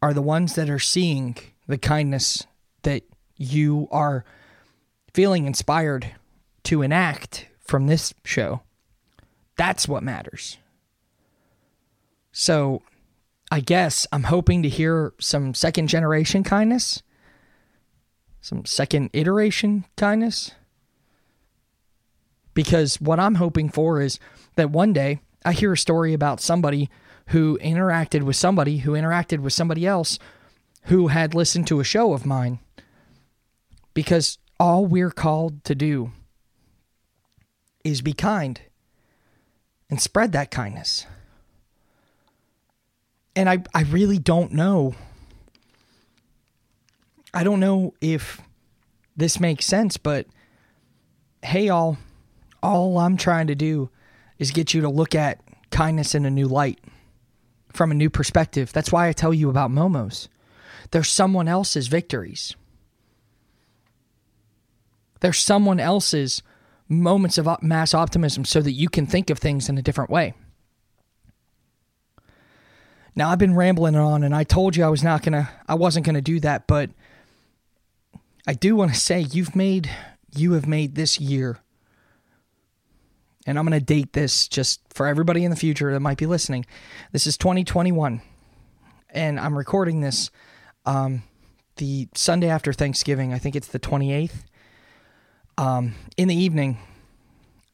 are 0.00 0.12
the 0.12 0.22
ones 0.22 0.54
that 0.54 0.68
are 0.68 0.78
seeing 0.78 1.36
the 1.66 1.78
kindness 1.78 2.46
that 2.82 3.02
you 3.36 3.88
are 3.90 4.24
feeling 5.14 5.46
inspired 5.46 6.12
to 6.64 6.82
enact 6.82 7.46
from 7.60 7.86
this 7.86 8.12
show. 8.24 8.62
That's 9.56 9.86
what 9.86 10.02
matters. 10.02 10.58
So, 12.32 12.82
I 13.50 13.60
guess 13.60 14.06
I'm 14.10 14.22
hoping 14.22 14.62
to 14.62 14.68
hear 14.70 15.12
some 15.20 15.52
second 15.52 15.88
generation 15.88 16.42
kindness, 16.42 17.02
some 18.40 18.64
second 18.64 19.10
iteration 19.12 19.84
kindness. 19.96 20.52
Because 22.54 22.98
what 22.98 23.20
I'm 23.20 23.34
hoping 23.34 23.68
for 23.68 24.00
is 24.00 24.18
that 24.56 24.70
one 24.70 24.94
day 24.94 25.20
I 25.44 25.52
hear 25.52 25.74
a 25.74 25.78
story 25.78 26.14
about 26.14 26.40
somebody 26.40 26.88
who 27.28 27.58
interacted 27.58 28.22
with 28.22 28.36
somebody 28.36 28.78
who 28.78 28.92
interacted 28.92 29.40
with 29.40 29.52
somebody 29.52 29.86
else 29.86 30.18
who 30.84 31.08
had 31.08 31.34
listened 31.34 31.66
to 31.66 31.80
a 31.80 31.84
show 31.84 32.14
of 32.14 32.24
mine. 32.24 32.58
Because 33.92 34.38
all 34.58 34.86
we're 34.86 35.10
called 35.10 35.62
to 35.64 35.74
do 35.74 36.12
is 37.84 38.00
be 38.00 38.14
kind 38.14 38.60
and 39.92 40.00
spread 40.00 40.32
that 40.32 40.50
kindness. 40.50 41.04
And 43.36 43.46
I, 43.46 43.62
I 43.74 43.82
really 43.82 44.18
don't 44.18 44.52
know. 44.52 44.94
I 47.34 47.44
don't 47.44 47.60
know 47.60 47.92
if 48.00 48.40
this 49.18 49.38
makes 49.38 49.66
sense, 49.66 49.98
but 49.98 50.26
hey, 51.42 51.68
all, 51.68 51.98
all 52.62 52.96
I'm 52.96 53.18
trying 53.18 53.48
to 53.48 53.54
do 53.54 53.90
is 54.38 54.50
get 54.50 54.72
you 54.72 54.80
to 54.80 54.88
look 54.88 55.14
at 55.14 55.42
kindness 55.70 56.14
in 56.14 56.24
a 56.24 56.30
new 56.30 56.48
light 56.48 56.78
from 57.74 57.90
a 57.90 57.94
new 57.94 58.08
perspective. 58.08 58.72
That's 58.72 58.90
why 58.90 59.08
I 59.08 59.12
tell 59.12 59.34
you 59.34 59.50
about 59.50 59.70
Momos. 59.70 60.28
They're 60.90 61.04
someone 61.04 61.48
else's 61.48 61.88
victories. 61.88 62.56
They're 65.20 65.34
someone 65.34 65.80
else's 65.80 66.42
moments 66.92 67.38
of 67.38 67.48
mass 67.62 67.94
optimism 67.94 68.44
so 68.44 68.60
that 68.60 68.72
you 68.72 68.88
can 68.88 69.06
think 69.06 69.30
of 69.30 69.38
things 69.38 69.68
in 69.68 69.78
a 69.78 69.82
different 69.82 70.10
way. 70.10 70.34
Now 73.14 73.30
I've 73.30 73.38
been 73.38 73.54
rambling 73.54 73.96
on 73.96 74.22
and 74.22 74.34
I 74.34 74.44
told 74.44 74.76
you 74.76 74.84
I 74.84 74.88
was 74.88 75.02
not 75.02 75.22
going 75.22 75.32
to 75.32 75.48
I 75.68 75.74
wasn't 75.74 76.06
going 76.06 76.14
to 76.14 76.22
do 76.22 76.40
that, 76.40 76.66
but 76.66 76.90
I 78.46 78.54
do 78.54 78.74
want 78.74 78.92
to 78.92 78.98
say 78.98 79.20
you've 79.20 79.54
made 79.54 79.90
you 80.34 80.52
have 80.52 80.66
made 80.66 80.94
this 80.94 81.20
year 81.20 81.58
and 83.46 83.58
I'm 83.58 83.66
going 83.66 83.78
to 83.78 83.84
date 83.84 84.12
this 84.12 84.48
just 84.48 84.80
for 84.90 85.06
everybody 85.06 85.44
in 85.44 85.50
the 85.50 85.56
future 85.56 85.92
that 85.92 86.00
might 86.00 86.18
be 86.18 86.26
listening. 86.26 86.64
This 87.10 87.26
is 87.26 87.36
2021, 87.36 88.22
and 89.10 89.40
I'm 89.40 89.58
recording 89.58 90.00
this 90.00 90.30
um, 90.86 91.24
the 91.76 92.08
Sunday 92.14 92.48
after 92.48 92.72
Thanksgiving. 92.72 93.32
I 93.32 93.38
think 93.38 93.56
it's 93.56 93.68
the 93.68 93.80
28th 93.80 94.44
um, 95.58 95.94
in 96.16 96.28
the 96.28 96.34
evening, 96.34 96.78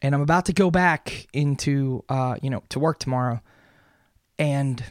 and 0.02 0.14
I'm 0.14 0.20
about 0.20 0.46
to 0.46 0.52
go 0.52 0.70
back 0.70 1.26
into 1.32 2.04
uh, 2.08 2.36
you 2.42 2.50
know 2.50 2.62
to 2.70 2.78
work 2.78 2.98
tomorrow, 2.98 3.40
and 4.38 4.82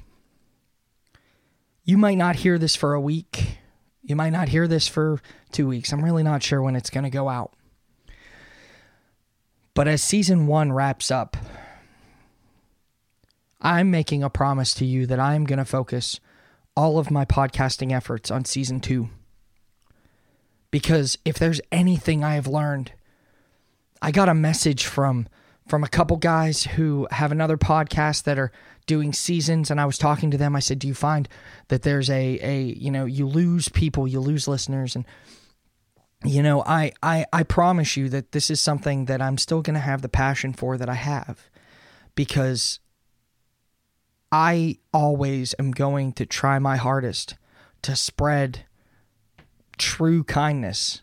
you 1.83 1.97
might 1.97 2.17
not 2.17 2.37
hear 2.37 2.57
this 2.57 2.75
for 2.75 2.93
a 2.93 3.01
week. 3.01 3.59
You 4.03 4.15
might 4.15 4.31
not 4.31 4.49
hear 4.49 4.67
this 4.67 4.87
for 4.87 5.21
two 5.51 5.67
weeks. 5.67 5.91
I'm 5.91 6.03
really 6.03 6.23
not 6.23 6.43
sure 6.43 6.61
when 6.61 6.75
it's 6.75 6.89
going 6.89 7.03
to 7.03 7.09
go 7.09 7.29
out. 7.29 7.53
But 9.73 9.87
as 9.87 10.01
season 10.01 10.47
one 10.47 10.71
wraps 10.71 11.11
up, 11.11 11.37
I'm 13.61 13.91
making 13.91 14.23
a 14.23 14.29
promise 14.29 14.73
to 14.75 14.85
you 14.85 15.05
that 15.07 15.19
I'm 15.19 15.45
going 15.45 15.59
to 15.59 15.65
focus 15.65 16.19
all 16.75 16.99
of 16.99 17.11
my 17.11 17.25
podcasting 17.25 17.91
efforts 17.91 18.31
on 18.31 18.45
season 18.45 18.79
two. 18.79 19.09
Because 20.77 21.17
if 21.25 21.39
there's 21.39 21.59
anything 21.71 22.23
I 22.23 22.35
have 22.35 22.45
learned, 22.45 22.91
I 23.99 24.11
got 24.11 24.29
a 24.29 24.35
message 24.35 24.85
from 24.85 25.27
from 25.67 25.83
a 25.83 25.87
couple 25.87 26.17
guys 26.17 26.65
who 26.65 27.07
have 27.09 27.31
another 27.31 27.57
podcast 27.57 28.25
that 28.25 28.37
are 28.37 28.51
doing 28.85 29.11
seasons 29.11 29.71
and 29.71 29.81
I 29.81 29.87
was 29.87 29.97
talking 29.97 30.29
to 30.29 30.37
them. 30.37 30.55
I 30.55 30.59
said 30.59 30.77
do 30.77 30.87
you 30.87 30.93
find 30.93 31.27
that 31.69 31.81
there's 31.81 32.11
a 32.11 32.39
a 32.43 32.61
you 32.61 32.91
know 32.91 33.05
you 33.05 33.25
lose 33.25 33.69
people 33.69 34.07
you 34.07 34.19
lose 34.19 34.47
listeners? 34.47 34.95
And 34.95 35.03
you 36.23 36.43
know, 36.43 36.61
I, 36.63 36.91
I, 37.01 37.25
I 37.33 37.41
promise 37.41 37.97
you 37.97 38.07
that 38.09 38.31
this 38.31 38.51
is 38.51 38.61
something 38.61 39.05
that 39.05 39.19
I'm 39.19 39.39
still 39.39 39.63
going 39.63 39.73
to 39.73 39.79
have 39.79 40.03
the 40.03 40.09
passion 40.09 40.53
for 40.53 40.77
that 40.77 40.89
I 40.89 40.93
have 40.93 41.49
because 42.13 42.79
I 44.31 44.77
always 44.93 45.55
am 45.57 45.71
going 45.71 46.13
to 46.13 46.27
try 46.27 46.59
my 46.59 46.77
hardest 46.77 47.35
to 47.81 47.95
spread 47.95 48.66
true 49.77 50.23
kindness 50.23 51.01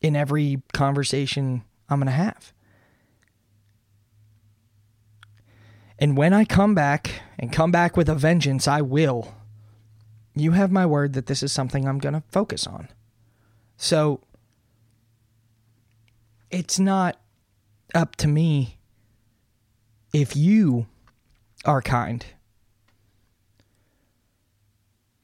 in 0.00 0.14
every 0.14 0.62
conversation 0.72 1.64
I'm 1.88 1.98
going 1.98 2.06
to 2.06 2.12
have. 2.12 2.52
And 5.98 6.16
when 6.16 6.32
I 6.32 6.44
come 6.44 6.74
back 6.74 7.22
and 7.38 7.52
come 7.52 7.72
back 7.72 7.96
with 7.96 8.08
a 8.08 8.14
vengeance, 8.14 8.68
I 8.68 8.82
will. 8.82 9.34
You 10.34 10.52
have 10.52 10.70
my 10.70 10.86
word 10.86 11.14
that 11.14 11.26
this 11.26 11.42
is 11.42 11.50
something 11.50 11.88
I'm 11.88 11.98
going 11.98 12.14
to 12.14 12.22
focus 12.30 12.66
on. 12.66 12.88
So 13.76 14.20
it's 16.50 16.78
not 16.78 17.20
up 17.94 18.14
to 18.16 18.28
me 18.28 18.78
if 20.12 20.36
you 20.36 20.86
are 21.64 21.82
kind. 21.82 22.24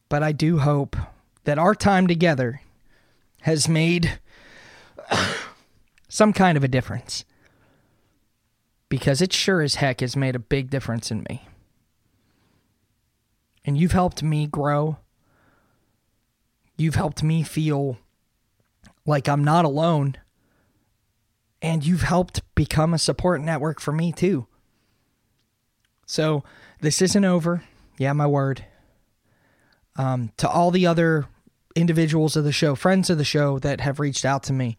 But 0.09 0.23
I 0.23 0.33
do 0.33 0.59
hope 0.59 0.97
that 1.45 1.59
our 1.59 1.75
time 1.75 2.07
together 2.07 2.61
has 3.43 3.69
made 3.69 4.19
some 6.09 6.33
kind 6.33 6.57
of 6.57 6.65
a 6.65 6.69
difference. 6.69 7.25
Because 8.89 9.21
it 9.21 9.33
sure 9.33 9.61
as 9.61 9.77
heck 9.77 10.01
has 10.01 10.17
made 10.17 10.37
a 10.37 10.41
big 10.41 10.71
difference 10.71 11.11
in 11.11 11.27
me. 11.29 11.47
And 13.65 13.77
you've 13.77 13.93
helped 13.93 14.23
me 14.23 14.47
grow. 14.47 14.99
You've 16.77 16.95
helped 16.95 17.23
me 17.23 17.43
feel 17.43 17.99
like 19.07 19.29
I'm 19.29 19.43
not 19.43 19.65
alone. 19.65 20.17
And 21.61 21.85
you've 21.85 22.03
helped 22.03 22.43
become 22.55 22.95
a 22.95 22.99
support 22.99 23.41
network 23.41 23.81
for 23.81 23.93
me 23.93 24.13
too. 24.13 24.47
So 26.07 26.45
this 26.81 27.01
isn't 27.03 27.25
over. 27.25 27.65
Yeah, 27.99 28.13
my 28.13 28.27
word. 28.27 28.65
Um, 29.97 30.33
to 30.37 30.49
all 30.49 30.71
the 30.71 30.87
other 30.87 31.27
individuals 31.75 32.37
of 32.37 32.45
the 32.45 32.52
show, 32.52 32.75
friends 32.75 33.11
of 33.11 33.19
the 33.19 33.25
show 33.25 33.59
that 33.59 33.81
have 33.81 34.00
reached 34.00 34.25
out 34.25 34.43
to 34.45 34.52
me, 34.52 34.76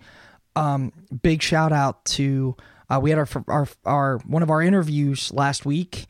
um, 0.56 0.92
big 1.22 1.42
shout 1.42 1.72
out 1.72 2.06
to 2.06 2.56
uh, 2.90 3.00
we 3.02 3.10
had 3.10 3.20
our, 3.20 3.28
our 3.48 3.68
our 3.84 4.18
one 4.20 4.44
of 4.44 4.50
our 4.50 4.62
interviews 4.62 5.34
last 5.34 5.66
week 5.66 6.06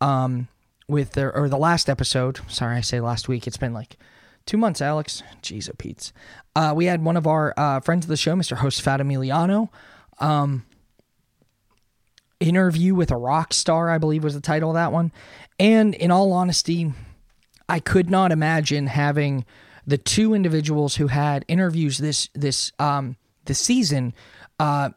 um, 0.00 0.48
with 0.88 1.12
the 1.12 1.30
or 1.30 1.48
the 1.48 1.58
last 1.58 1.88
episode. 1.88 2.40
Sorry, 2.48 2.76
I 2.76 2.80
say 2.80 3.00
last 3.00 3.28
week. 3.28 3.46
It's 3.46 3.56
been 3.56 3.72
like 3.72 3.96
two 4.44 4.56
months, 4.56 4.80
Alex. 4.80 5.22
Jeez, 5.42 5.70
oh 5.70 5.74
Pete's. 5.78 6.12
Uh, 6.54 6.72
we 6.74 6.86
had 6.86 7.04
one 7.04 7.16
of 7.16 7.26
our 7.26 7.54
uh, 7.56 7.80
friends 7.80 8.04
of 8.04 8.08
the 8.08 8.16
show, 8.16 8.34
Mr. 8.34 8.56
Josephat 8.56 9.00
Emiliano. 9.00 9.68
Um, 10.18 10.64
interview 12.40 12.94
with 12.94 13.10
a 13.10 13.16
rock 13.16 13.52
star, 13.52 13.90
I 13.90 13.98
believe 13.98 14.24
was 14.24 14.34
the 14.34 14.40
title 14.40 14.70
of 14.70 14.74
that 14.74 14.92
one. 14.92 15.12
And 15.58 15.94
in 15.94 16.10
all 16.10 16.32
honesty, 16.32 16.92
I 17.68 17.80
could 17.80 18.10
not 18.10 18.32
imagine 18.32 18.88
having 18.88 19.44
the 19.86 19.98
two 19.98 20.34
individuals 20.34 20.96
who 20.96 21.06
had 21.06 21.44
interviews 21.48 21.98
this 21.98 22.28
this 22.34 22.72
um 22.78 23.16
this 23.44 23.58
season 23.58 24.14
uh 24.58 24.90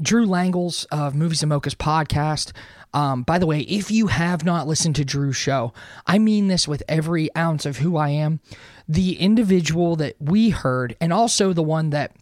Drew 0.00 0.26
Langles 0.26 0.86
of 0.90 1.14
Movies 1.14 1.42
and 1.42 1.52
Mochas 1.52 1.76
podcast. 1.76 2.52
Um, 2.94 3.22
by 3.22 3.38
the 3.38 3.46
way, 3.46 3.60
if 3.60 3.90
you 3.90 4.08
have 4.08 4.44
not 4.44 4.66
listened 4.66 4.96
to 4.96 5.04
Drew's 5.04 5.36
show, 5.36 5.72
I 6.06 6.18
mean 6.18 6.48
this 6.48 6.66
with 6.66 6.82
every 6.88 7.34
ounce 7.36 7.64
of 7.64 7.78
who 7.78 7.96
I 7.96 8.10
am. 8.10 8.40
The 8.88 9.14
individual 9.18 9.96
that 9.96 10.16
we 10.20 10.50
heard, 10.50 10.96
and 11.00 11.12
also 11.12 11.52
the 11.52 11.62
one 11.62 11.90
that 11.90 12.12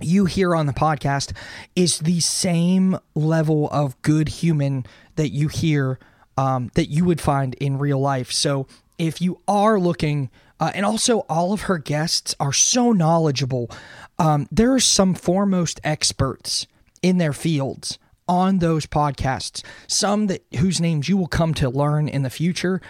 you 0.00 0.24
hear 0.24 0.54
on 0.54 0.66
the 0.66 0.72
podcast, 0.72 1.32
is 1.76 2.00
the 2.00 2.20
same 2.20 2.98
level 3.14 3.68
of 3.70 4.00
good 4.02 4.28
human 4.28 4.84
that 5.16 5.28
you 5.30 5.48
hear 5.48 5.98
um, 6.36 6.70
that 6.74 6.86
you 6.86 7.04
would 7.04 7.20
find 7.20 7.54
in 7.54 7.78
real 7.78 8.00
life. 8.00 8.32
So 8.32 8.66
if 8.98 9.20
you 9.22 9.40
are 9.46 9.78
looking, 9.78 10.30
uh, 10.60 10.70
and 10.74 10.86
also 10.86 11.20
all 11.28 11.52
of 11.52 11.62
her 11.62 11.78
guests 11.78 12.34
are 12.38 12.52
so 12.52 12.92
knowledgeable. 12.92 13.70
Um, 14.18 14.46
there 14.50 14.72
are 14.72 14.80
some 14.80 15.14
foremost 15.14 15.80
experts 15.84 16.66
in 17.02 17.18
their 17.18 17.32
fields 17.32 17.98
on 18.28 18.58
those 18.58 18.86
podcasts. 18.86 19.62
Some 19.86 20.28
that 20.28 20.44
whose 20.58 20.80
names 20.80 21.08
you 21.08 21.16
will 21.16 21.26
come 21.26 21.54
to 21.54 21.68
learn 21.68 22.08
in 22.08 22.22
the 22.22 22.30
future. 22.30 22.80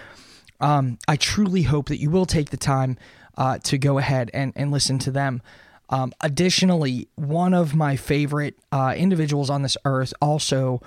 Um, 0.61 0.99
I 1.09 1.17
truly 1.17 1.63
hope 1.63 1.89
that 1.89 1.99
you 1.99 2.11
will 2.11 2.27
take 2.27 2.51
the 2.51 2.57
time 2.57 2.97
uh, 3.37 3.59
to 3.65 3.79
go 3.79 3.99
ahead 3.99 4.31
and, 4.33 4.53
and 4.55 4.71
listen 4.71 4.99
to 5.01 5.11
them. 5.11 5.43
Um, 5.91 6.13
additionally, 6.21 7.09
one 7.17 7.53
of 7.55 7.75
my 7.75 7.97
favorite 7.97 8.57
uh, 8.73 8.95
individuals 8.97 9.51
on 9.51 9.63
this 9.63 9.77
earth, 9.85 10.15
also 10.21 10.81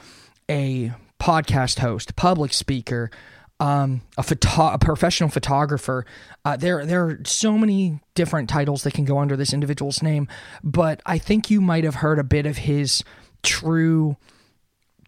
a 0.50 0.93
podcast 1.19 1.79
host, 1.79 2.15
public 2.15 2.53
speaker, 2.53 3.12
um, 3.59 4.01
a, 4.17 4.23
photo- 4.23 4.73
a 4.73 4.77
professional 4.77 5.29
photographer. 5.29 6.05
Uh, 6.45 6.57
there, 6.57 6.85
there 6.85 7.05
are 7.05 7.19
so 7.25 7.57
many 7.57 7.99
different 8.13 8.49
titles 8.49 8.83
that 8.83 8.93
can 8.93 9.05
go 9.05 9.17
under 9.17 9.35
this 9.35 9.53
individual's 9.53 10.03
name, 10.03 10.27
but 10.63 11.01
I 11.05 11.17
think 11.17 11.49
you 11.49 11.61
might 11.61 11.83
have 11.83 11.95
heard 11.95 12.19
a 12.19 12.23
bit 12.23 12.45
of 12.45 12.57
his 12.57 13.03
true, 13.43 14.17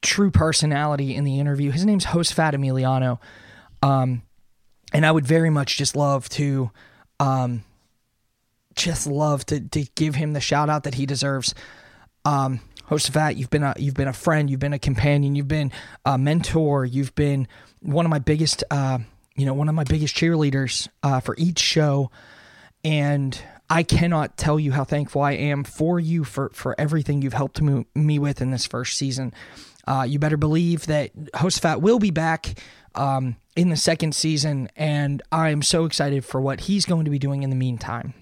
true 0.01 0.31
personality 0.31 1.15
in 1.15 1.23
the 1.23 1.39
interview. 1.39 1.71
His 1.71 1.85
name's 1.85 2.05
Josephat 2.05 2.53
Emiliano, 2.53 3.19
um, 3.83 4.23
and 4.93 5.05
I 5.05 5.11
would 5.11 5.27
very 5.27 5.49
much 5.49 5.77
just 5.77 5.95
love 5.95 6.27
to, 6.29 6.71
um, 7.19 7.63
just 8.75 9.07
love 9.07 9.45
to 9.47 9.59
to 9.59 9.85
give 9.95 10.15
him 10.15 10.33
the 10.33 10.39
shout 10.39 10.69
out 10.69 10.83
that 10.83 10.95
he 10.95 11.05
deserves. 11.05 11.53
Um, 12.25 12.61
Josephat, 12.89 13.35
you've 13.37 13.49
been 13.49 13.63
a 13.63 13.73
you've 13.77 13.93
been 13.93 14.07
a 14.07 14.13
friend, 14.13 14.49
you've 14.49 14.59
been 14.59 14.73
a 14.73 14.79
companion, 14.79 15.35
you've 15.35 15.47
been 15.47 15.71
a 16.05 16.17
mentor, 16.17 16.85
you've 16.85 17.13
been 17.13 17.47
one 17.81 18.05
of 18.05 18.09
my 18.09 18.19
biggest, 18.19 18.63
uh, 18.71 18.99
you 19.35 19.45
know, 19.45 19.53
one 19.53 19.69
of 19.69 19.75
my 19.75 19.83
biggest 19.83 20.15
cheerleaders 20.15 20.87
uh, 21.03 21.19
for 21.19 21.35
each 21.37 21.59
show, 21.59 22.11
and 22.83 23.39
I 23.69 23.83
cannot 23.83 24.37
tell 24.37 24.59
you 24.59 24.71
how 24.71 24.83
thankful 24.83 25.21
I 25.21 25.33
am 25.33 25.63
for 25.63 25.99
you 25.99 26.23
for 26.23 26.49
for 26.53 26.75
everything 26.79 27.21
you've 27.21 27.33
helped 27.33 27.61
me, 27.61 27.85
me 27.95 28.19
with 28.19 28.41
in 28.41 28.51
this 28.51 28.65
first 28.65 28.97
season. 28.97 29.33
Uh, 29.87 30.05
you 30.07 30.19
better 30.19 30.37
believe 30.37 30.85
that 30.85 31.15
Josephat 31.33 31.81
will 31.81 31.99
be 31.99 32.11
back 32.11 32.59
um, 32.95 33.37
in 33.55 33.69
the 33.69 33.77
second 33.77 34.13
season, 34.13 34.69
and 34.75 35.21
I'm 35.31 35.61
so 35.61 35.85
excited 35.85 36.23
for 36.25 36.39
what 36.41 36.61
he's 36.61 36.85
going 36.85 37.05
to 37.05 37.11
be 37.11 37.19
doing 37.19 37.43
in 37.43 37.49
the 37.49 37.55
meantime. 37.55 38.13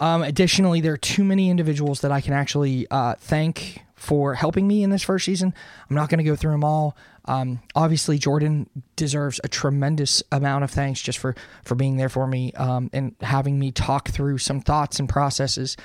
Um, 0.00 0.22
additionally, 0.22 0.80
there 0.80 0.92
are 0.92 0.98
too 0.98 1.24
many 1.24 1.50
individuals 1.50 2.02
that 2.02 2.12
I 2.12 2.20
can 2.20 2.32
actually 2.32 2.86
uh, 2.90 3.14
thank 3.18 3.80
for 3.96 4.34
helping 4.34 4.68
me 4.68 4.82
in 4.82 4.90
this 4.90 5.02
first 5.02 5.24
season. 5.24 5.52
I'm 5.88 5.96
not 5.96 6.08
going 6.08 6.18
to 6.18 6.24
go 6.24 6.36
through 6.36 6.52
them 6.52 6.64
all. 6.64 6.96
Um, 7.28 7.60
obviously, 7.74 8.18
Jordan 8.18 8.68
deserves 8.96 9.38
a 9.44 9.48
tremendous 9.48 10.22
amount 10.32 10.64
of 10.64 10.70
thanks 10.70 11.00
just 11.00 11.18
for 11.18 11.34
for 11.62 11.74
being 11.74 11.98
there 11.98 12.08
for 12.08 12.26
me 12.26 12.52
um, 12.54 12.88
and 12.94 13.14
having 13.20 13.58
me 13.58 13.70
talk 13.70 14.08
through 14.08 14.38
some 14.38 14.60
thoughts 14.60 14.98
and 14.98 15.08
processes, 15.08 15.76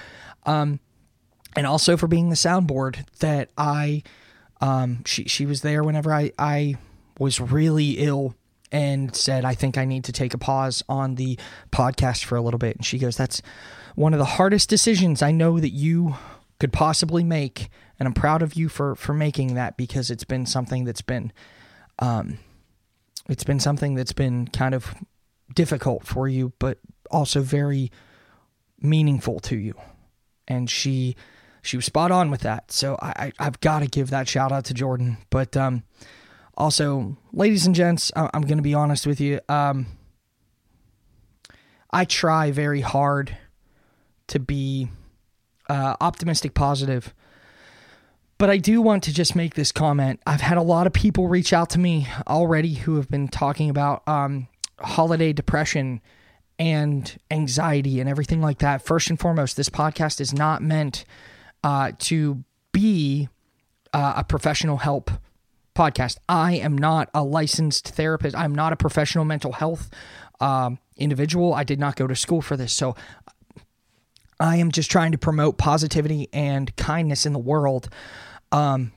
um, 0.45 0.79
and 1.55 1.67
also 1.67 1.97
for 1.97 2.07
being 2.07 2.29
the 2.29 2.35
soundboard 2.35 3.05
that 3.19 3.49
I. 3.57 4.03
Um, 4.61 5.03
she 5.05 5.25
she 5.25 5.45
was 5.45 5.61
there 5.61 5.83
whenever 5.83 6.13
I 6.13 6.31
I 6.39 6.77
was 7.19 7.41
really 7.41 7.97
ill 7.97 8.33
and 8.71 9.13
said 9.13 9.43
I 9.43 9.53
think 9.53 9.77
I 9.77 9.83
need 9.83 10.05
to 10.05 10.13
take 10.13 10.33
a 10.33 10.37
pause 10.37 10.81
on 10.87 11.15
the 11.15 11.37
podcast 11.73 12.23
for 12.23 12.37
a 12.37 12.41
little 12.41 12.57
bit, 12.57 12.77
and 12.77 12.85
she 12.85 12.97
goes 12.97 13.17
that's 13.17 13.41
one 13.95 14.13
of 14.13 14.19
the 14.19 14.25
hardest 14.25 14.69
decisions 14.69 15.21
I 15.21 15.31
know 15.31 15.59
that 15.59 15.71
you 15.71 16.15
could 16.63 16.71
possibly 16.71 17.25
make 17.25 17.67
and 17.99 18.07
I'm 18.07 18.13
proud 18.13 18.41
of 18.41 18.53
you 18.53 18.69
for 18.69 18.95
for 18.95 19.13
making 19.13 19.55
that 19.55 19.75
because 19.75 20.09
it's 20.09 20.23
been 20.23 20.45
something 20.45 20.85
that's 20.85 21.01
been 21.01 21.33
um 21.99 22.39
it's 23.27 23.43
been 23.43 23.59
something 23.59 23.95
that's 23.95 24.13
been 24.13 24.47
kind 24.47 24.73
of 24.73 24.95
difficult 25.53 26.07
for 26.07 26.29
you 26.29 26.53
but 26.59 26.77
also 27.11 27.41
very 27.41 27.91
meaningful 28.79 29.41
to 29.41 29.57
you. 29.57 29.73
And 30.47 30.69
she 30.69 31.17
she 31.63 31.75
was 31.75 31.83
spot 31.83 32.11
on 32.11 32.31
with 32.31 32.39
that. 32.43 32.71
So 32.71 32.97
I, 33.01 33.33
I 33.37 33.43
have 33.43 33.59
got 33.59 33.79
to 33.79 33.87
give 33.87 34.11
that 34.11 34.29
shout 34.29 34.53
out 34.53 34.63
to 34.65 34.73
Jordan. 34.73 35.17
But 35.29 35.57
um 35.57 35.83
also 36.55 37.17
ladies 37.33 37.65
and 37.65 37.75
gents 37.75 38.09
I, 38.15 38.29
I'm 38.33 38.43
gonna 38.43 38.61
be 38.61 38.73
honest 38.73 39.05
with 39.05 39.19
you 39.19 39.41
um 39.49 39.85
I 41.91 42.05
try 42.05 42.51
very 42.51 42.79
hard 42.79 43.37
to 44.27 44.39
be 44.39 44.87
uh, 45.69 45.95
optimistic, 46.01 46.53
positive. 46.53 47.13
But 48.37 48.49
I 48.49 48.57
do 48.57 48.81
want 48.81 49.03
to 49.03 49.13
just 49.13 49.35
make 49.35 49.53
this 49.53 49.71
comment. 49.71 50.19
I've 50.25 50.41
had 50.41 50.57
a 50.57 50.61
lot 50.61 50.87
of 50.87 50.93
people 50.93 51.27
reach 51.27 51.53
out 51.53 51.69
to 51.71 51.79
me 51.79 52.07
already 52.27 52.73
who 52.73 52.95
have 52.95 53.09
been 53.09 53.27
talking 53.27 53.69
about 53.69 54.05
um, 54.07 54.47
holiday 54.79 55.31
depression 55.33 56.01
and 56.59 57.17
anxiety 57.31 57.99
and 57.99 58.09
everything 58.09 58.41
like 58.41 58.59
that. 58.59 58.81
First 58.81 59.09
and 59.09 59.19
foremost, 59.19 59.55
this 59.55 59.69
podcast 59.69 60.19
is 60.19 60.33
not 60.33 60.61
meant 60.61 61.05
uh, 61.63 61.91
to 61.99 62.43
be 62.71 63.29
uh, 63.93 64.13
a 64.17 64.23
professional 64.23 64.77
help 64.77 65.11
podcast. 65.75 66.17
I 66.27 66.53
am 66.53 66.77
not 66.77 67.09
a 67.13 67.23
licensed 67.23 67.89
therapist. 67.89 68.35
I'm 68.35 68.53
not 68.53 68.73
a 68.73 68.75
professional 68.75 69.25
mental 69.25 69.53
health 69.53 69.89
um, 70.39 70.79
individual. 70.97 71.53
I 71.53 71.63
did 71.63 71.79
not 71.79 71.95
go 71.95 72.07
to 72.07 72.15
school 72.15 72.41
for 72.41 72.57
this. 72.57 72.73
So 72.73 72.95
I 74.39 74.57
am 74.57 74.71
just 74.71 74.91
trying 74.91 75.11
to 75.13 75.17
promote 75.17 75.57
positivity 75.57 76.29
and 76.33 76.75
kindness 76.75 77.25
in 77.25 77.33
the 77.33 77.39
world 77.39 77.89
um, 78.51 78.91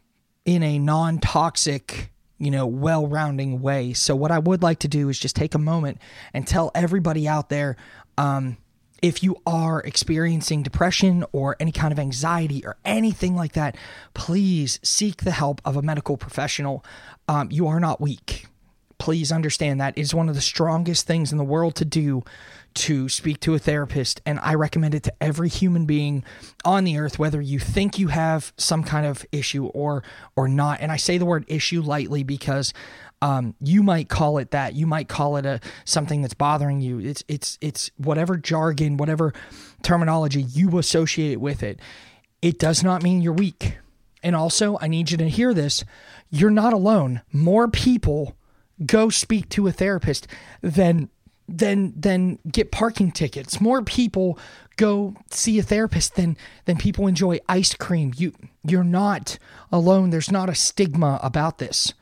in 0.45 0.63
a 0.63 0.79
non 0.79 1.19
toxic, 1.19 2.11
you 2.39 2.51
know, 2.51 2.67
well 2.67 3.07
rounding 3.07 3.61
way. 3.61 3.93
So, 3.93 4.15
what 4.17 4.31
I 4.31 4.39
would 4.39 4.63
like 4.63 4.81
to 4.81 4.89
do 4.89 5.09
is 5.09 5.19
just 5.19 5.37
take 5.37 5.55
a 5.55 5.59
moment 5.59 5.99
and 6.33 6.47
tell 6.47 6.71
everybody 6.75 7.29
out 7.29 7.49
there 7.49 7.77
um, 8.19 8.57
if 9.03 9.23
you 9.23 9.37
are 9.47 9.81
experiencing 9.81 10.63
depression 10.63 11.25
or 11.33 11.57
any 11.61 11.73
kind 11.73 11.93
of 11.93 11.99
anxiety 11.99 12.65
or 12.65 12.77
anything 12.85 13.37
like 13.37 13.53
that, 13.53 13.77
please 14.15 14.81
seek 14.83 15.23
the 15.23 15.33
help 15.33 15.61
of 15.65 15.77
a 15.77 15.83
medical 15.83 16.17
professional. 16.17 16.85
Um, 17.29 17.49
you 17.51 17.67
are 17.67 17.81
not 17.81 18.01
weak. 18.01 18.47
Please 18.99 19.31
understand 19.31 19.81
that 19.81 19.97
is 19.99 20.15
one 20.15 20.29
of 20.29 20.35
the 20.35 20.41
strongest 20.41 21.07
things 21.07 21.31
in 21.31 21.39
the 21.39 21.45
world 21.45 21.75
to 21.77 21.85
do 21.85 22.25
to 22.77 23.09
speak 23.09 23.41
to 23.41 23.55
a 23.55 23.59
therapist 23.59 24.21
and 24.27 24.39
I 24.41 24.55
recommend 24.55 24.95
it 24.95 25.03
to 25.05 25.13
every 25.21 25.49
human 25.49 25.87
being 25.87 26.25
on 26.65 26.85
the 26.85 26.99
earth 26.99 27.19
whether 27.19 27.41
you 27.41 27.59
think 27.59 27.99
you 27.99 28.09
have 28.09 28.53
some 28.59 28.85
kind 28.85 29.07
of 29.07 29.25
issue 29.33 29.67
or 29.67 30.05
or 30.37 30.47
not. 30.47 30.81
And 30.81 30.93
I 30.93 30.97
say 30.97 31.19
the 31.19 31.25
word 31.25 31.45
issue 31.49 31.81
lightly 31.81 32.23
because 32.23 32.75
um, 33.23 33.55
you 33.61 33.83
might 33.83 34.11
call 34.11 34.39
it 34.39 34.51
that. 34.51 34.75
You 34.75 34.87
might 34.87 35.09
call 35.09 35.37
it 35.37 35.47
a 35.47 35.61
something 35.85 36.21
that's 36.21 36.35
bothering 36.35 36.81
you. 36.81 36.99
It's 36.99 37.25
it's 37.29 37.59
it's 37.61 37.91
whatever 37.97 38.37
jargon 38.37 38.99
whatever 38.99 39.33
terminology 39.83 40.43
you 40.43 40.79
associate 40.79 41.41
with 41.41 41.63
it. 41.63 41.81
It 42.43 42.59
does 42.59 42.83
not 42.85 43.03
mean 43.03 43.23
you're 43.23 43.33
weak. 43.33 43.79
And 44.23 44.37
also 44.37 44.79
I 44.81 44.89
need 44.89 45.11
you 45.11 45.17
to 45.19 45.29
hear 45.29 45.55
this. 45.55 45.83
You're 46.31 46.51
not 46.51 46.75
alone. 46.75 47.23
More 47.33 47.69
people 47.69 48.37
go 48.85 49.09
speak 49.09 49.49
to 49.51 49.67
a 49.67 49.73
therapist 49.73 50.27
than 50.61 51.09
than 51.49 51.99
than 51.99 52.39
get 52.51 52.73
parking 52.73 53.13
tickets. 53.13 53.61
More 53.61 53.83
people 53.83 54.39
go 54.77 55.15
see 55.31 55.59
a 55.59 55.63
therapist 55.63 56.15
than 56.17 56.37
than 56.65 56.77
people 56.77 57.07
enjoy 57.07 57.39
ice 57.49 57.75
cream. 57.75 58.13
You 58.17 58.33
you're 58.65 58.85
not 58.85 59.39
alone. 59.71 60.11
There's 60.11 60.31
not 60.31 60.49
a 60.49 60.55
stigma 60.55 61.21
about 61.23 61.59
this. 61.59 61.95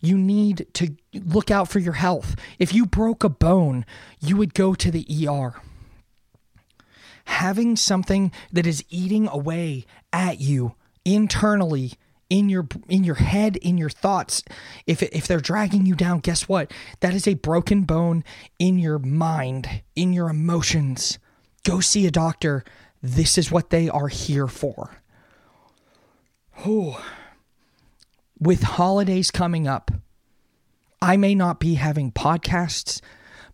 You 0.00 0.18
need 0.18 0.66
to 0.74 0.94
look 1.14 1.50
out 1.50 1.68
for 1.68 1.78
your 1.78 1.94
health. 1.94 2.34
If 2.58 2.74
you 2.74 2.86
broke 2.86 3.24
a 3.24 3.28
bone, 3.28 3.84
you 4.20 4.36
would 4.36 4.54
go 4.54 4.74
to 4.74 4.90
the 4.90 5.06
ER. 5.28 5.54
Having 7.26 7.76
something 7.76 8.32
that 8.52 8.66
is 8.66 8.84
eating 8.88 9.28
away 9.28 9.86
at 10.12 10.40
you 10.40 10.74
internally 11.04 11.92
in 12.32 12.48
your 12.48 12.66
in 12.88 13.04
your 13.04 13.16
head 13.16 13.56
in 13.58 13.76
your 13.76 13.90
thoughts 13.90 14.42
if 14.86 15.02
if 15.02 15.26
they're 15.26 15.38
dragging 15.38 15.84
you 15.84 15.94
down 15.94 16.18
guess 16.20 16.48
what? 16.48 16.72
That 17.00 17.12
is 17.12 17.28
a 17.28 17.34
broken 17.34 17.82
bone 17.82 18.24
in 18.58 18.78
your 18.78 18.98
mind 18.98 19.82
in 19.94 20.14
your 20.14 20.30
emotions. 20.30 21.18
Go 21.64 21.80
see 21.80 22.06
a 22.06 22.10
doctor. 22.10 22.64
This 23.02 23.36
is 23.36 23.50
what 23.52 23.68
they 23.68 23.88
are 23.88 24.08
here 24.08 24.46
for. 24.46 24.96
Oh 26.64 27.04
with 28.40 28.62
holidays 28.62 29.30
coming 29.30 29.68
up 29.68 29.92
i 31.00 31.16
may 31.16 31.32
not 31.32 31.60
be 31.60 31.74
having 31.74 32.10
podcasts 32.10 33.00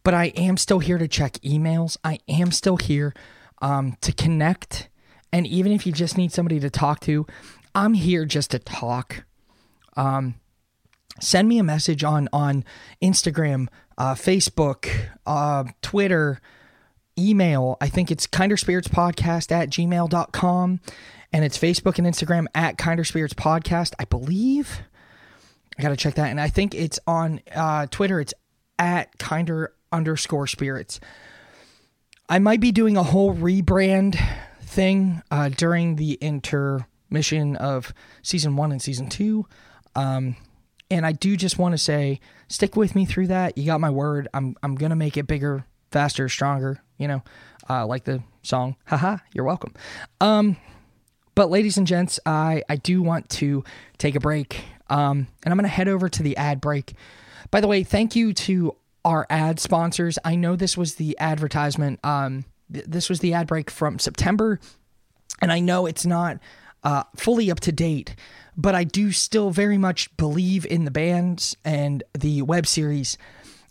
but 0.02 0.14
i 0.14 0.26
am 0.34 0.56
still 0.56 0.78
here 0.78 0.96
to 0.96 1.06
check 1.06 1.34
emails. 1.44 1.98
I 2.02 2.20
am 2.28 2.52
still 2.52 2.78
here 2.78 3.12
um, 3.60 3.96
to 4.00 4.12
connect. 4.12 4.88
And 5.32 5.46
even 5.46 5.72
if 5.72 5.86
you 5.86 5.92
just 5.92 6.16
need 6.16 6.32
somebody 6.32 6.60
to 6.60 6.70
talk 6.70 7.00
to, 7.00 7.26
I'm 7.74 7.94
here 7.94 8.24
just 8.24 8.50
to 8.52 8.58
talk. 8.58 9.24
Um, 9.96 10.34
send 11.20 11.48
me 11.48 11.58
a 11.58 11.64
message 11.64 12.04
on 12.04 12.28
on 12.32 12.64
Instagram, 13.02 13.68
uh, 13.96 14.14
Facebook, 14.14 14.88
uh, 15.26 15.64
Twitter, 15.82 16.40
email. 17.18 17.76
I 17.80 17.88
think 17.88 18.10
it's 18.10 18.26
Kinder 18.26 18.56
Spirits 18.56 18.88
Podcast 18.88 19.50
at 19.52 19.70
gmail.com. 19.70 20.80
And 21.32 21.44
it's 21.44 21.58
Facebook 21.58 21.98
and 21.98 22.06
Instagram 22.06 22.46
at 22.54 22.78
Kinder 22.78 23.04
Spirits 23.04 23.34
Podcast, 23.34 23.92
I 23.98 24.04
believe. 24.06 24.80
I 25.78 25.82
got 25.82 25.90
to 25.90 25.96
check 25.96 26.14
that. 26.14 26.30
And 26.30 26.40
I 26.40 26.48
think 26.48 26.74
it's 26.74 26.98
on 27.06 27.40
uh, 27.54 27.86
Twitter, 27.90 28.20
it's 28.20 28.34
at 28.78 29.18
Kinder 29.18 29.74
underscore 29.92 30.46
spirits. 30.46 31.00
I 32.28 32.38
might 32.38 32.60
be 32.60 32.72
doing 32.72 32.96
a 32.96 33.02
whole 33.02 33.34
rebrand 33.34 34.18
thing 34.62 35.22
uh, 35.30 35.50
during 35.50 35.96
the 35.96 36.14
intermission 37.10 37.56
of 37.56 37.92
season 38.22 38.56
one 38.56 38.72
and 38.72 38.80
season 38.80 39.08
two. 39.08 39.46
Um, 39.94 40.36
and 40.90 41.04
I 41.04 41.12
do 41.12 41.36
just 41.36 41.58
want 41.58 41.72
to 41.72 41.78
say, 41.78 42.20
stick 42.48 42.76
with 42.76 42.94
me 42.94 43.04
through 43.04 43.28
that. 43.28 43.58
You 43.58 43.66
got 43.66 43.80
my 43.80 43.90
word. 43.90 44.28
I'm 44.32 44.56
I'm 44.62 44.74
gonna 44.74 44.96
make 44.96 45.16
it 45.16 45.26
bigger, 45.26 45.64
faster, 45.90 46.28
stronger. 46.28 46.82
You 46.96 47.08
know, 47.08 47.22
uh, 47.68 47.86
like 47.86 48.04
the 48.04 48.22
song. 48.42 48.76
Haha, 48.86 49.18
you're 49.34 49.44
welcome. 49.44 49.74
Um, 50.20 50.56
but 51.34 51.50
ladies 51.50 51.76
and 51.76 51.86
gents, 51.86 52.18
I 52.24 52.62
I 52.68 52.76
do 52.76 53.02
want 53.02 53.28
to 53.30 53.64
take 53.98 54.14
a 54.14 54.20
break. 54.20 54.64
Um, 54.90 55.26
and 55.44 55.52
I'm 55.52 55.58
gonna 55.58 55.68
head 55.68 55.88
over 55.88 56.08
to 56.08 56.22
the 56.22 56.36
ad 56.36 56.60
break. 56.60 56.94
By 57.50 57.60
the 57.60 57.68
way, 57.68 57.82
thank 57.82 58.16
you 58.16 58.32
to 58.32 58.74
our 59.04 59.26
ad 59.30 59.60
sponsors. 59.60 60.18
I 60.24 60.34
know 60.36 60.56
this 60.56 60.76
was 60.76 60.96
the 60.96 61.16
advertisement. 61.18 62.00
Um, 62.02 62.44
th- 62.72 62.86
this 62.86 63.08
was 63.08 63.20
the 63.20 63.34
ad 63.34 63.46
break 63.46 63.70
from 63.70 63.98
September, 63.98 64.58
and 65.42 65.52
I 65.52 65.60
know 65.60 65.86
it's 65.86 66.06
not 66.06 66.38
uh, 66.84 67.04
fully 67.16 67.50
up 67.50 67.60
to 67.60 67.72
date, 67.72 68.14
but 68.56 68.74
I 68.74 68.84
do 68.84 69.12
still 69.12 69.50
very 69.50 69.78
much 69.78 70.14
believe 70.16 70.66
in 70.66 70.84
the 70.84 70.90
bands 70.90 71.56
and 71.64 72.02
the 72.16 72.42
web 72.42 72.66
series. 72.66 73.16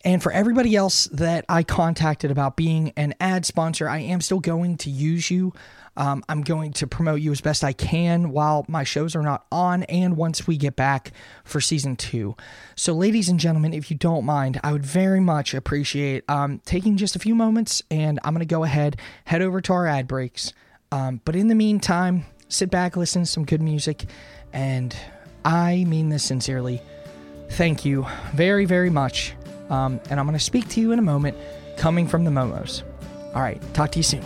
And 0.04 0.24
for 0.24 0.32
everybody 0.32 0.76
else 0.76 1.06
that 1.06 1.43
I 1.50 1.63
contacted 1.63 2.32
about 2.32 2.56
being 2.56 2.93
an 2.96 3.13
ad 3.20 3.46
sponsor, 3.46 3.89
I 3.89 4.00
am 4.00 4.22
still 4.22 4.39
going 4.39 4.78
to 4.78 4.89
use 4.89 5.30
you. 5.30 5.54
Um, 5.98 6.24
I'm 6.30 6.43
going 6.43 6.74
to 6.74 6.88
promote 6.88 7.22
you 7.22 7.32
as 7.32 7.41
best 7.41 7.63
I 7.63 7.74
can 7.74 8.30
while 8.30 8.63
my 8.70 8.84
shows 8.84 9.15
are 9.15 9.24
not 9.24 9.48
on 9.52 9.84
and 9.84 10.15
once 10.15 10.46
we 10.46 10.56
get 10.56 10.76
back 10.76 11.12
for 11.43 11.60
season 11.60 11.96
two. 11.96 12.36
So, 12.76 12.93
ladies 12.93 13.30
and 13.30 13.39
gentlemen, 13.39 13.74
if 13.74 13.89
you 13.89 13.98
don't 13.98 14.24
mind, 14.24 14.60
I 14.63 14.72
would 14.72 14.86
very 14.86 15.20
much 15.20 15.56
appreciate 15.56 16.24
um, 16.30 16.62
taking 16.65 16.98
just 16.98 17.15
a 17.15 17.20
few 17.20 17.34
moments 17.34 17.82
and 17.89 18.20
I'm 18.24 18.34
going 18.34 18.39
to 18.39 18.46
go 18.46 18.63
ahead, 18.63 18.98
head 19.26 19.41
over 19.41 19.60
to 19.60 19.74
our 19.74 19.88
ad 19.88 20.08
breaks. 20.08 20.54
Um, 20.91 21.20
but 21.26 21.36
in 21.36 21.48
the 21.48 21.56
meantime, 21.56 22.26
sit 22.49 22.69
back, 22.69 22.97
listen 22.97 23.23
to 23.23 23.25
some 23.25 23.45
good 23.45 23.62
music, 23.62 24.05
and 24.53 24.95
I 25.43 25.86
mean 25.86 26.10
this 26.10 26.23
sincerely. 26.23 26.81
Thank 27.51 27.86
you 27.86 28.05
very, 28.33 28.65
very 28.65 28.89
much. 28.89 29.33
Um, 29.69 29.99
and 30.10 30.19
I'm 30.19 30.25
going 30.25 30.38
to 30.38 30.43
speak 30.43 30.67
to 30.69 30.81
you 30.81 30.91
in 30.91 30.99
a 30.99 31.03
moment 31.03 31.38
coming 31.77 32.07
from 32.07 32.23
the 32.23 32.31
Momos. 32.31 32.83
All 33.36 33.41
right, 33.41 33.62
talk 33.73 33.91
to 33.91 33.99
you 33.99 34.03
soon. 34.03 34.23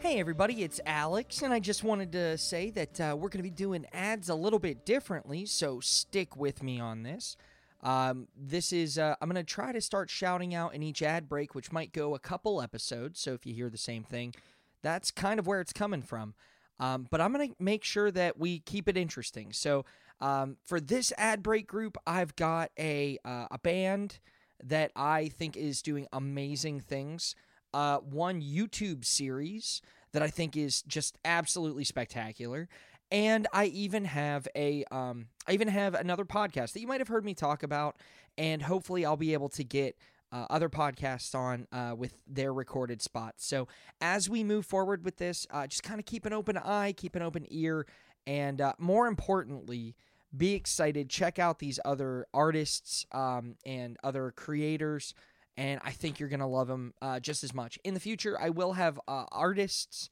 Hey, 0.00 0.18
everybody, 0.18 0.64
it's 0.64 0.80
Alex, 0.86 1.42
and 1.42 1.52
I 1.52 1.60
just 1.60 1.84
wanted 1.84 2.10
to 2.12 2.36
say 2.36 2.70
that 2.70 3.00
uh, 3.00 3.16
we're 3.16 3.28
going 3.28 3.38
to 3.38 3.44
be 3.44 3.50
doing 3.50 3.86
ads 3.92 4.28
a 4.28 4.34
little 4.34 4.58
bit 4.58 4.84
differently, 4.84 5.46
so 5.46 5.78
stick 5.78 6.36
with 6.36 6.64
me 6.64 6.80
on 6.80 7.04
this. 7.04 7.36
Um, 7.82 8.28
this 8.36 8.72
is, 8.72 8.98
uh, 8.98 9.14
I'm 9.20 9.28
going 9.28 9.42
to 9.42 9.54
try 9.54 9.72
to 9.72 9.80
start 9.80 10.10
shouting 10.10 10.54
out 10.54 10.74
in 10.74 10.82
each 10.82 11.02
ad 11.02 11.28
break, 11.28 11.54
which 11.54 11.72
might 11.72 11.92
go 11.92 12.14
a 12.14 12.18
couple 12.18 12.60
episodes, 12.60 13.20
so 13.20 13.32
if 13.32 13.46
you 13.46 13.54
hear 13.54 13.70
the 13.70 13.78
same 13.78 14.04
thing, 14.04 14.34
that's 14.82 15.10
kind 15.10 15.38
of 15.38 15.46
where 15.46 15.60
it's 15.60 15.72
coming 15.72 16.02
from. 16.02 16.34
Um, 16.78 17.06
but 17.10 17.20
I'm 17.20 17.32
going 17.32 17.50
to 17.50 17.54
make 17.58 17.84
sure 17.84 18.10
that 18.10 18.38
we 18.38 18.60
keep 18.60 18.88
it 18.88 18.96
interesting. 18.96 19.52
So 19.52 19.84
um, 20.20 20.56
for 20.64 20.80
this 20.80 21.12
ad 21.16 21.42
break 21.42 21.66
group, 21.66 21.96
I've 22.06 22.36
got 22.36 22.70
a, 22.78 23.18
uh, 23.24 23.46
a 23.50 23.58
band 23.58 24.18
that 24.62 24.90
I 24.94 25.28
think 25.28 25.56
is 25.56 25.82
doing 25.82 26.06
amazing 26.12 26.80
things. 26.80 27.34
Uh, 27.72 27.98
one 27.98 28.42
YouTube 28.42 29.04
series 29.04 29.80
that 30.12 30.22
I 30.22 30.28
think 30.28 30.56
is 30.56 30.82
just 30.82 31.16
absolutely 31.24 31.84
spectacular. 31.84 32.68
And 33.12 33.48
I 33.52 33.66
even 33.66 34.04
have 34.04 34.46
a 34.54 34.84
um, 34.90 35.26
I 35.46 35.52
even 35.52 35.68
have 35.68 35.94
another 35.94 36.24
podcast 36.24 36.72
that 36.72 36.80
you 36.80 36.86
might 36.86 37.00
have 37.00 37.08
heard 37.08 37.24
me 37.24 37.34
talk 37.34 37.62
about, 37.62 37.96
and 38.38 38.62
hopefully 38.62 39.04
I'll 39.04 39.16
be 39.16 39.32
able 39.32 39.48
to 39.50 39.64
get 39.64 39.96
uh, 40.32 40.46
other 40.48 40.68
podcasts 40.68 41.34
on 41.34 41.66
uh, 41.72 41.94
with 41.96 42.14
their 42.26 42.52
recorded 42.52 43.02
spots. 43.02 43.44
So 43.44 43.66
as 44.00 44.30
we 44.30 44.44
move 44.44 44.64
forward 44.64 45.04
with 45.04 45.16
this, 45.16 45.46
uh, 45.50 45.66
just 45.66 45.82
kind 45.82 45.98
of 45.98 46.06
keep 46.06 46.24
an 46.24 46.32
open 46.32 46.56
eye, 46.56 46.94
keep 46.96 47.16
an 47.16 47.22
open 47.22 47.46
ear, 47.50 47.86
and 48.26 48.60
uh, 48.60 48.74
more 48.78 49.08
importantly, 49.08 49.96
be 50.36 50.54
excited. 50.54 51.10
Check 51.10 51.40
out 51.40 51.58
these 51.58 51.80
other 51.84 52.26
artists 52.32 53.06
um, 53.10 53.56
and 53.66 53.96
other 54.04 54.32
creators, 54.36 55.14
and 55.56 55.80
I 55.82 55.90
think 55.90 56.20
you're 56.20 56.28
gonna 56.28 56.48
love 56.48 56.68
them 56.68 56.94
uh, 57.02 57.18
just 57.18 57.42
as 57.42 57.52
much. 57.52 57.76
In 57.82 57.94
the 57.94 58.00
future, 58.00 58.40
I 58.40 58.50
will 58.50 58.74
have 58.74 59.00
uh, 59.08 59.24
artists, 59.32 60.10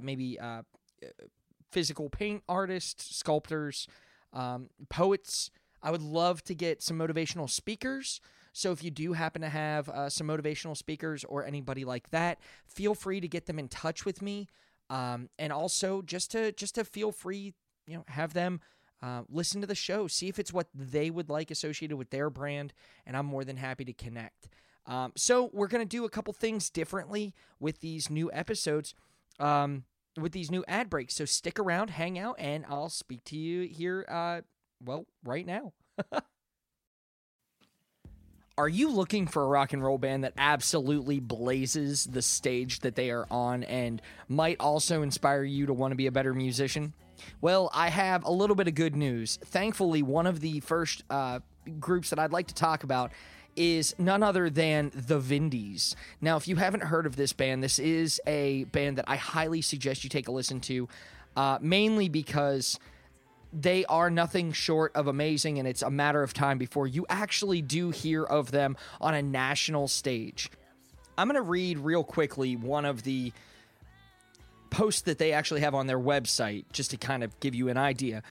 maybe 0.00 0.38
physical 1.70 2.08
paint 2.08 2.42
artists, 2.48 3.16
sculptors, 3.16 3.86
um, 4.32 4.70
poets. 4.88 5.50
I 5.82 5.90
would 5.90 6.02
love 6.02 6.42
to 6.44 6.54
get 6.54 6.82
some 6.82 6.98
motivational 6.98 7.48
speakers. 7.48 8.20
So 8.52 8.72
if 8.72 8.82
you 8.82 8.90
do 8.90 9.12
happen 9.12 9.42
to 9.42 9.48
have 9.48 9.88
uh, 9.88 10.08
some 10.08 10.26
motivational 10.26 10.76
speakers 10.76 11.24
or 11.24 11.44
anybody 11.44 11.84
like 11.84 12.10
that, 12.10 12.40
feel 12.66 12.94
free 12.94 13.20
to 13.20 13.28
get 13.28 13.46
them 13.46 13.58
in 13.58 13.68
touch 13.68 14.04
with 14.04 14.20
me. 14.20 14.48
Um, 14.90 15.28
and 15.38 15.52
also 15.52 16.02
just 16.02 16.30
to 16.32 16.50
just 16.52 16.74
to 16.76 16.84
feel 16.84 17.12
free, 17.12 17.54
you 17.86 17.96
know, 17.96 18.04
have 18.08 18.32
them 18.32 18.60
uh, 19.02 19.22
listen 19.28 19.60
to 19.60 19.66
the 19.66 19.74
show, 19.74 20.06
see 20.06 20.28
if 20.28 20.38
it's 20.38 20.52
what 20.52 20.68
they 20.74 21.10
would 21.10 21.28
like 21.28 21.50
associated 21.50 21.96
with 21.96 22.10
their 22.10 22.30
brand, 22.30 22.72
and 23.06 23.16
I'm 23.16 23.26
more 23.26 23.44
than 23.44 23.56
happy 23.56 23.84
to 23.84 23.92
connect. 23.92 24.48
Um, 24.86 25.12
so 25.14 25.50
we're 25.52 25.68
gonna 25.68 25.84
do 25.84 26.04
a 26.04 26.10
couple 26.10 26.32
things 26.32 26.70
differently 26.70 27.34
with 27.60 27.80
these 27.80 28.10
new 28.10 28.30
episodes. 28.32 28.94
Um, 29.38 29.84
with 30.20 30.32
these 30.32 30.50
new 30.50 30.64
ad 30.68 30.90
breaks. 30.90 31.14
So 31.14 31.24
stick 31.24 31.58
around, 31.58 31.90
hang 31.90 32.18
out, 32.18 32.36
and 32.38 32.64
I'll 32.68 32.88
speak 32.88 33.24
to 33.24 33.36
you 33.36 33.62
here, 33.68 34.04
uh, 34.08 34.40
well, 34.84 35.06
right 35.24 35.46
now. 35.46 35.72
are 38.58 38.68
you 38.68 38.90
looking 38.90 39.28
for 39.28 39.44
a 39.44 39.46
rock 39.46 39.72
and 39.72 39.82
roll 39.82 39.98
band 39.98 40.24
that 40.24 40.32
absolutely 40.36 41.20
blazes 41.20 42.04
the 42.04 42.22
stage 42.22 42.80
that 42.80 42.96
they 42.96 43.10
are 43.10 43.26
on 43.30 43.62
and 43.64 44.02
might 44.28 44.56
also 44.58 45.02
inspire 45.02 45.44
you 45.44 45.66
to 45.66 45.72
want 45.72 45.92
to 45.92 45.96
be 45.96 46.08
a 46.08 46.12
better 46.12 46.34
musician? 46.34 46.92
Well, 47.40 47.70
I 47.72 47.88
have 47.88 48.24
a 48.24 48.30
little 48.30 48.56
bit 48.56 48.66
of 48.66 48.74
good 48.74 48.96
news. 48.96 49.38
Thankfully, 49.44 50.02
one 50.02 50.26
of 50.26 50.40
the 50.40 50.60
first 50.60 51.04
uh, 51.08 51.38
groups 51.78 52.10
that 52.10 52.18
I'd 52.18 52.32
like 52.32 52.48
to 52.48 52.54
talk 52.54 52.82
about 52.82 53.12
is 53.58 53.94
none 53.98 54.22
other 54.22 54.48
than 54.48 54.90
the 54.94 55.18
Vindys. 55.18 55.94
Now, 56.20 56.36
if 56.36 56.46
you 56.46 56.56
haven't 56.56 56.84
heard 56.84 57.04
of 57.04 57.16
this 57.16 57.32
band, 57.32 57.62
this 57.62 57.78
is 57.78 58.20
a 58.26 58.64
band 58.64 58.98
that 58.98 59.04
I 59.08 59.16
highly 59.16 59.60
suggest 59.60 60.04
you 60.04 60.10
take 60.10 60.28
a 60.28 60.32
listen 60.32 60.60
to, 60.60 60.88
uh, 61.36 61.58
mainly 61.60 62.08
because 62.08 62.78
they 63.52 63.84
are 63.86 64.10
nothing 64.10 64.52
short 64.52 64.94
of 64.94 65.08
amazing, 65.08 65.58
and 65.58 65.66
it's 65.66 65.82
a 65.82 65.90
matter 65.90 66.22
of 66.22 66.32
time 66.32 66.58
before 66.58 66.86
you 66.86 67.04
actually 67.08 67.62
do 67.62 67.90
hear 67.90 68.22
of 68.22 68.50
them 68.50 68.76
on 69.00 69.14
a 69.14 69.22
national 69.22 69.88
stage. 69.88 70.50
I'm 71.16 71.26
going 71.26 71.34
to 71.34 71.42
read 71.42 71.78
real 71.78 72.04
quickly 72.04 72.54
one 72.54 72.84
of 72.84 73.02
the 73.02 73.32
posts 74.70 75.02
that 75.02 75.18
they 75.18 75.32
actually 75.32 75.62
have 75.62 75.74
on 75.74 75.86
their 75.86 75.98
website 75.98 76.64
just 76.72 76.90
to 76.90 76.96
kind 76.96 77.24
of 77.24 77.38
give 77.40 77.54
you 77.54 77.68
an 77.68 77.76
idea. 77.76 78.22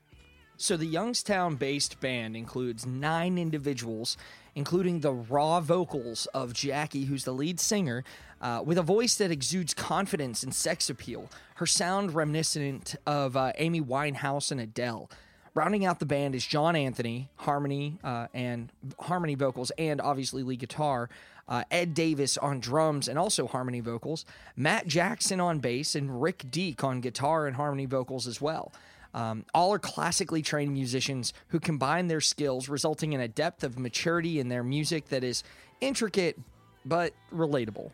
So, 0.56 0.78
the 0.78 0.86
Youngstown 0.86 1.56
based 1.56 2.00
band 2.00 2.36
includes 2.36 2.86
nine 2.86 3.38
individuals 3.38 4.18
including 4.58 5.02
the 5.02 5.13
raw 5.13 5.60
vocals 5.62 6.26
of 6.34 6.52
Jackie, 6.52 7.06
who's 7.06 7.26
the 7.26 7.32
lead 7.32 7.60
singer, 7.60 8.04
uh, 8.41 8.63
with 8.65 8.80
a 8.80 8.82
voice 8.82 9.13
that 9.15 9.30
exudes 9.30 9.72
confidence 9.72 10.41
and 10.41 10.54
sex 10.54 10.89
appeal. 10.89 11.30
Her 11.56 11.67
sound 11.67 12.15
reminiscent 12.15 12.96
of 13.06 13.38
uh, 13.38 13.54
Amy 13.60 13.82
Winehouse 13.82 14.52
and 14.52 14.60
Adele. 14.60 15.12
Rounding 15.54 15.86
out 15.86 16.00
the 16.00 16.08
band 16.08 16.34
is 16.34 16.43
John 16.43 16.76
Anthony, 16.76 17.30
harmony 17.36 18.00
uh, 18.04 18.28
and 18.34 18.72
harmony 19.00 19.36
vocals, 19.36 19.72
and 19.78 20.02
obviously 20.02 20.41
lead 20.41 20.60
guitar. 20.60 21.08
Uh, 21.48 21.63
Ed 21.70 21.93
Davis 21.93 22.36
on 22.36 22.60
drums 22.60 23.08
and 23.08 23.20
also 23.20 23.46
harmony 23.46 23.80
vocals. 23.80 24.26
Matt 24.56 24.88
Jackson 24.88 25.39
on 25.39 25.60
bass 25.60 25.93
and 25.93 26.20
Rick 26.20 26.46
Deek 26.50 26.84
on 26.84 27.00
guitar 27.00 27.46
and 27.46 27.56
harmony 27.56 27.86
vocals 27.86 28.26
as 28.26 28.41
well. 28.41 28.72
Um, 29.13 29.46
all 29.54 29.74
are 29.74 29.80
classically 29.80 30.41
trained 30.41 30.74
musicians 30.74 31.34
who 31.50 31.60
combine 31.60 32.08
their 32.08 32.22
skills, 32.22 32.70
resulting 32.70 33.13
in 33.13 33.22
a 33.22 33.28
depth 33.28 33.63
of 33.63 33.80
maturity 33.80 34.39
in 34.39 34.50
their 34.50 34.63
music 34.63 35.10
that 35.10 35.24
is 35.24 35.43
intricate 35.82 36.39
but 36.86 37.13
relatable. 37.34 37.91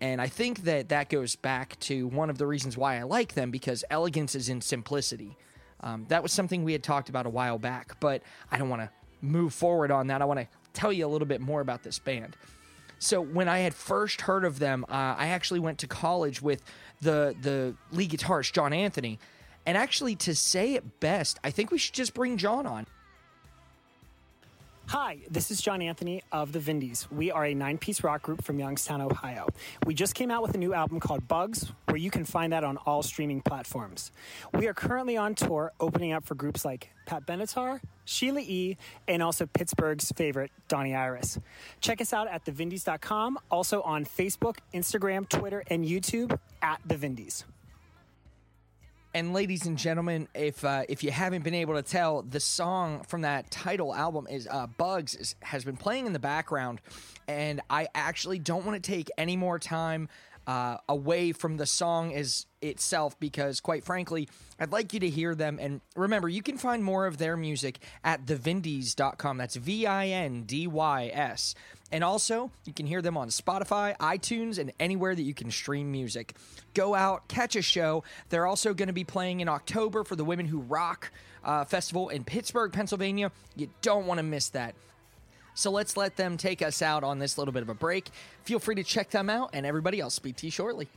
And 0.00 0.20
I 0.20 0.26
think 0.26 0.64
that 0.64 0.90
that 0.90 1.08
goes 1.08 1.36
back 1.36 1.78
to 1.80 2.06
one 2.08 2.28
of 2.28 2.38
the 2.38 2.46
reasons 2.46 2.76
why 2.76 2.98
I 2.98 3.04
like 3.04 3.34
them 3.34 3.50
because 3.50 3.84
elegance 3.90 4.34
is 4.34 4.48
in 4.48 4.60
simplicity. 4.60 5.36
Um, 5.80 6.04
that 6.08 6.22
was 6.22 6.32
something 6.32 6.64
we 6.64 6.72
had 6.72 6.82
talked 6.82 7.08
about 7.08 7.26
a 7.26 7.30
while 7.30 7.58
back, 7.58 7.98
but 8.00 8.22
I 8.50 8.58
don't 8.58 8.68
want 8.68 8.82
to 8.82 8.90
move 9.20 9.54
forward 9.54 9.90
on 9.90 10.08
that. 10.08 10.20
I 10.20 10.24
want 10.24 10.40
to 10.40 10.48
tell 10.72 10.92
you 10.92 11.06
a 11.06 11.08
little 11.08 11.26
bit 11.26 11.40
more 11.40 11.60
about 11.60 11.82
this 11.82 11.98
band. 11.98 12.36
So 12.98 13.20
when 13.20 13.48
I 13.48 13.58
had 13.58 13.74
first 13.74 14.22
heard 14.22 14.44
of 14.44 14.58
them, 14.58 14.84
uh, 14.88 15.14
I 15.18 15.28
actually 15.28 15.60
went 15.60 15.78
to 15.78 15.86
college 15.86 16.40
with 16.40 16.62
the 17.02 17.34
the 17.42 17.74
lead 17.92 18.10
guitarist 18.10 18.52
John 18.52 18.72
Anthony, 18.72 19.18
and 19.66 19.76
actually 19.76 20.14
to 20.16 20.34
say 20.34 20.74
it 20.74 21.00
best, 21.00 21.38
I 21.44 21.50
think 21.50 21.70
we 21.70 21.78
should 21.78 21.94
just 21.94 22.14
bring 22.14 22.36
John 22.38 22.66
on. 22.66 22.86
Hi, 24.88 25.18
this 25.28 25.50
is 25.50 25.60
John 25.60 25.82
Anthony 25.82 26.22
of 26.30 26.52
the 26.52 26.60
Vindys. 26.60 27.10
We 27.10 27.32
are 27.32 27.44
a 27.44 27.54
nine 27.54 27.76
piece 27.76 28.04
rock 28.04 28.22
group 28.22 28.44
from 28.44 28.60
Youngstown, 28.60 29.00
Ohio. 29.00 29.48
We 29.84 29.94
just 29.94 30.14
came 30.14 30.30
out 30.30 30.42
with 30.42 30.54
a 30.54 30.58
new 30.58 30.74
album 30.74 31.00
called 31.00 31.26
Bugs, 31.26 31.72
where 31.86 31.96
you 31.96 32.08
can 32.08 32.24
find 32.24 32.52
that 32.52 32.62
on 32.62 32.76
all 32.86 33.02
streaming 33.02 33.40
platforms. 33.40 34.12
We 34.54 34.68
are 34.68 34.74
currently 34.74 35.16
on 35.16 35.34
tour 35.34 35.72
opening 35.80 36.12
up 36.12 36.24
for 36.24 36.36
groups 36.36 36.64
like 36.64 36.90
Pat 37.04 37.26
Benatar, 37.26 37.80
Sheila 38.04 38.42
E., 38.42 38.76
and 39.08 39.24
also 39.24 39.46
Pittsburgh's 39.46 40.12
favorite, 40.12 40.52
Donnie 40.68 40.94
Iris. 40.94 41.40
Check 41.80 42.00
us 42.00 42.12
out 42.12 42.28
at 42.28 42.44
thevindys.com, 42.44 43.40
also 43.50 43.82
on 43.82 44.04
Facebook, 44.04 44.58
Instagram, 44.72 45.28
Twitter, 45.28 45.64
and 45.66 45.84
YouTube 45.84 46.38
at 46.62 46.80
The 46.86 46.94
Vindys. 46.94 47.42
And 49.16 49.32
ladies 49.32 49.64
and 49.64 49.78
gentlemen, 49.78 50.28
if 50.34 50.62
uh, 50.62 50.82
if 50.90 51.02
you 51.02 51.10
haven't 51.10 51.42
been 51.42 51.54
able 51.54 51.72
to 51.72 51.82
tell, 51.82 52.20
the 52.20 52.38
song 52.38 53.02
from 53.04 53.22
that 53.22 53.50
title 53.50 53.94
album 53.94 54.26
is 54.28 54.46
uh, 54.46 54.66
"Bugs" 54.66 55.14
is, 55.14 55.34
has 55.40 55.64
been 55.64 55.78
playing 55.78 56.04
in 56.04 56.12
the 56.12 56.18
background, 56.18 56.82
and 57.26 57.62
I 57.70 57.88
actually 57.94 58.38
don't 58.38 58.66
want 58.66 58.84
to 58.84 58.92
take 58.92 59.08
any 59.16 59.34
more 59.38 59.58
time 59.58 60.10
uh, 60.46 60.76
away 60.86 61.32
from 61.32 61.56
the 61.56 61.64
song 61.64 62.14
as 62.14 62.44
itself 62.60 63.18
because, 63.18 63.60
quite 63.62 63.84
frankly, 63.84 64.28
I'd 64.60 64.70
like 64.70 64.92
you 64.92 65.00
to 65.00 65.08
hear 65.08 65.34
them. 65.34 65.58
And 65.58 65.80
remember, 65.96 66.28
you 66.28 66.42
can 66.42 66.58
find 66.58 66.84
more 66.84 67.06
of 67.06 67.16
their 67.16 67.38
music 67.38 67.78
at 68.04 68.26
thevindys.com. 68.26 69.38
That's 69.38 69.56
V 69.56 69.86
I 69.86 70.08
N 70.08 70.42
D 70.42 70.66
Y 70.66 71.10
S. 71.14 71.54
And 71.92 72.02
also, 72.02 72.50
you 72.64 72.72
can 72.72 72.86
hear 72.86 73.00
them 73.00 73.16
on 73.16 73.28
Spotify, 73.28 73.96
iTunes, 73.98 74.58
and 74.58 74.72
anywhere 74.80 75.14
that 75.14 75.22
you 75.22 75.34
can 75.34 75.50
stream 75.50 75.92
music. 75.92 76.34
Go 76.74 76.94
out, 76.94 77.28
catch 77.28 77.54
a 77.54 77.62
show. 77.62 78.02
They're 78.28 78.46
also 78.46 78.74
going 78.74 78.88
to 78.88 78.92
be 78.92 79.04
playing 79.04 79.40
in 79.40 79.48
October 79.48 80.02
for 80.02 80.16
the 80.16 80.24
Women 80.24 80.46
Who 80.46 80.58
Rock 80.58 81.12
uh, 81.44 81.64
Festival 81.64 82.08
in 82.08 82.24
Pittsburgh, 82.24 82.72
Pennsylvania. 82.72 83.30
You 83.54 83.70
don't 83.82 84.06
want 84.06 84.18
to 84.18 84.24
miss 84.24 84.48
that. 84.50 84.74
So 85.54 85.70
let's 85.70 85.96
let 85.96 86.16
them 86.16 86.36
take 86.36 86.60
us 86.60 86.82
out 86.82 87.04
on 87.04 87.18
this 87.18 87.38
little 87.38 87.52
bit 87.52 87.62
of 87.62 87.68
a 87.68 87.74
break. 87.74 88.10
Feel 88.42 88.58
free 88.58 88.74
to 88.74 88.84
check 88.84 89.10
them 89.10 89.30
out, 89.30 89.50
and 89.52 89.64
everybody, 89.64 90.02
I'll 90.02 90.10
speak 90.10 90.36
to 90.36 90.46
you 90.46 90.50
shortly. 90.50 90.88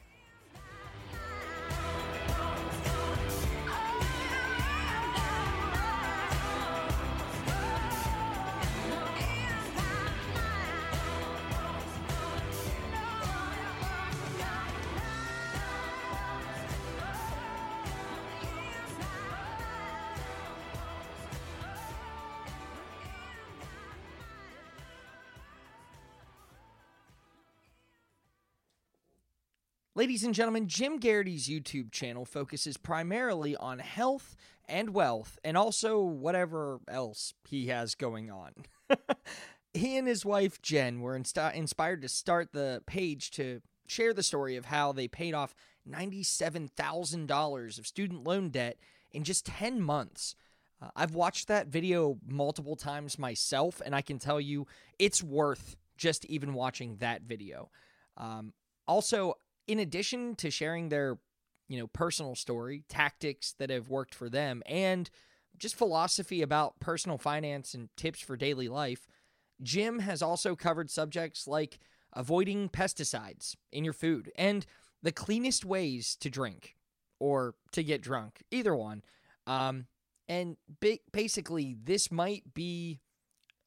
Ladies 29.99 30.23
and 30.23 30.33
gentlemen, 30.33 30.69
Jim 30.69 30.97
Garrity's 30.97 31.49
YouTube 31.49 31.91
channel 31.91 32.23
focuses 32.23 32.77
primarily 32.77 33.57
on 33.57 33.79
health 33.79 34.37
and 34.65 34.91
wealth 34.91 35.37
and 35.43 35.57
also 35.57 35.99
whatever 35.99 36.79
else 36.87 37.33
he 37.49 37.67
has 37.67 37.95
going 37.95 38.31
on. 38.31 38.53
he 39.73 39.97
and 39.97 40.07
his 40.07 40.23
wife 40.23 40.61
Jen 40.61 41.01
were 41.01 41.17
inspired 41.17 42.01
to 42.01 42.07
start 42.07 42.53
the 42.53 42.81
page 42.87 43.31
to 43.31 43.61
share 43.87 44.13
the 44.13 44.23
story 44.23 44.55
of 44.55 44.63
how 44.63 44.93
they 44.93 45.09
paid 45.09 45.33
off 45.33 45.53
$97,000 45.85 47.77
of 47.77 47.85
student 47.85 48.23
loan 48.23 48.51
debt 48.51 48.77
in 49.11 49.25
just 49.25 49.47
10 49.47 49.81
months. 49.81 50.33
Uh, 50.81 50.91
I've 50.95 51.13
watched 51.13 51.49
that 51.49 51.67
video 51.67 52.19
multiple 52.25 52.77
times 52.77 53.19
myself, 53.19 53.81
and 53.85 53.93
I 53.93 54.01
can 54.01 54.17
tell 54.17 54.39
you 54.39 54.65
it's 54.97 55.21
worth 55.21 55.75
just 55.97 56.23
even 56.27 56.53
watching 56.53 56.95
that 56.99 57.23
video. 57.23 57.69
Um, 58.15 58.53
also, 58.87 59.35
in 59.69 59.77
addition 59.77 60.35
to 60.35 60.49
sharing 60.49 60.89
their, 60.89 61.19
you 61.67 61.77
know, 61.77 61.85
personal 61.85 62.33
story, 62.33 62.83
tactics 62.89 63.53
that 63.59 63.69
have 63.69 63.87
worked 63.87 64.15
for 64.15 64.27
them, 64.27 64.63
and 64.65 65.09
just 65.59 65.75
philosophy 65.75 66.41
about 66.41 66.79
personal 66.79 67.19
finance 67.19 67.75
and 67.75 67.89
tips 67.95 68.19
for 68.19 68.35
daily 68.35 68.67
life, 68.67 69.07
Jim 69.61 69.99
has 69.99 70.23
also 70.23 70.55
covered 70.55 70.89
subjects 70.89 71.47
like 71.47 71.77
avoiding 72.13 72.67
pesticides 72.67 73.55
in 73.71 73.83
your 73.83 73.93
food 73.93 74.31
and 74.35 74.65
the 75.03 75.11
cleanest 75.11 75.63
ways 75.63 76.15
to 76.15 76.31
drink 76.31 76.75
or 77.19 77.53
to 77.71 77.83
get 77.83 78.01
drunk, 78.01 78.41
either 78.49 78.75
one. 78.75 79.03
Um, 79.45 79.85
and 80.27 80.57
ba- 80.81 80.99
basically, 81.11 81.77
this 81.83 82.11
might 82.11 82.55
be 82.55 83.01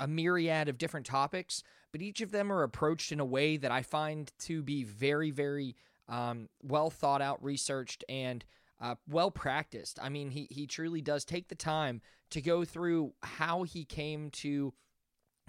a 0.01 0.09
myriad 0.09 0.69
of 0.69 0.79
different 0.79 1.07
topics, 1.07 1.63
but 1.93 2.03
each 2.03 2.21
of 2.21 2.33
them 2.33 2.51
are 2.51 2.65
approached 2.65 3.13
in 3.13 3.21
a 3.21 3.25
way 3.25 3.57
that 3.57 3.71
I 3.71 3.83
find 3.83 4.33
to 4.41 4.63
be 4.63 4.83
very, 4.83 5.31
very 5.31 5.77
um, 6.09 6.49
well 6.63 6.91
thought 6.91 7.23
out, 7.23 7.43
researched, 7.43 8.05
and 8.09 8.45
uh, 8.81 8.97
well 9.09 9.31
practiced. 9.31 9.99
I 10.03 10.09
mean, 10.09 10.31
he 10.31 10.49
he 10.51 10.67
truly 10.67 11.01
does 11.01 11.25
take 11.25 11.49
the 11.49 11.55
time 11.55 12.01
to 12.31 12.41
go 12.41 12.65
through 12.65 13.13
how 13.23 13.63
he 13.63 13.85
came 13.85 14.31
to 14.31 14.75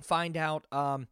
find 0.02 0.38
out. 0.38 0.66
Um, 0.72 1.08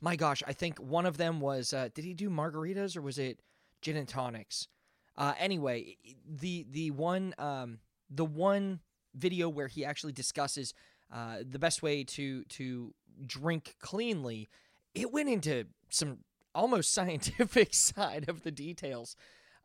my 0.00 0.16
gosh, 0.16 0.42
I 0.46 0.52
think 0.52 0.78
one 0.78 1.06
of 1.06 1.16
them 1.16 1.40
was 1.40 1.72
uh, 1.72 1.88
did 1.94 2.04
he 2.04 2.14
do 2.14 2.30
margaritas 2.30 2.96
or 2.96 3.02
was 3.02 3.18
it 3.18 3.40
gin 3.82 3.96
and 3.96 4.08
tonics? 4.08 4.68
Uh, 5.16 5.34
anyway, 5.38 5.96
the 6.28 6.66
the 6.70 6.90
one 6.90 7.34
um, 7.38 7.78
the 8.10 8.24
one 8.24 8.80
video 9.14 9.48
where 9.48 9.68
he 9.68 9.84
actually 9.84 10.12
discusses 10.12 10.74
uh, 11.12 11.38
the 11.48 11.58
best 11.58 11.82
way 11.82 12.04
to 12.04 12.44
to 12.44 12.94
drink 13.26 13.76
cleanly, 13.80 14.48
it 14.94 15.12
went 15.12 15.28
into 15.28 15.66
some 15.88 16.18
almost 16.56 16.92
scientific 16.94 17.74
side 17.74 18.28
of 18.28 18.42
the 18.42 18.50
details. 18.50 19.16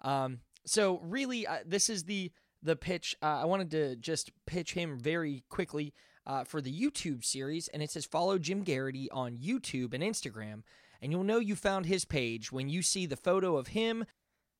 Um, 0.01 0.39
so 0.65 0.99
really, 1.03 1.47
uh, 1.47 1.59
this 1.65 1.89
is 1.89 2.03
the 2.03 2.31
the 2.63 2.75
pitch. 2.75 3.15
Uh, 3.21 3.41
I 3.41 3.45
wanted 3.45 3.71
to 3.71 3.95
just 3.95 4.31
pitch 4.45 4.73
him 4.73 4.99
very 4.99 5.43
quickly 5.49 5.93
uh, 6.27 6.43
for 6.43 6.61
the 6.61 6.73
YouTube 6.73 7.25
series, 7.25 7.67
and 7.69 7.81
it 7.81 7.89
says 7.89 8.05
follow 8.05 8.37
Jim 8.37 8.63
Garrity 8.63 9.09
on 9.11 9.37
YouTube 9.37 9.93
and 9.93 10.03
Instagram, 10.03 10.61
and 11.01 11.11
you'll 11.11 11.23
know 11.23 11.39
you 11.39 11.55
found 11.55 11.85
his 11.85 12.05
page 12.05 12.51
when 12.51 12.69
you 12.69 12.81
see 12.81 13.05
the 13.05 13.17
photo 13.17 13.57
of 13.57 13.67
him 13.67 14.05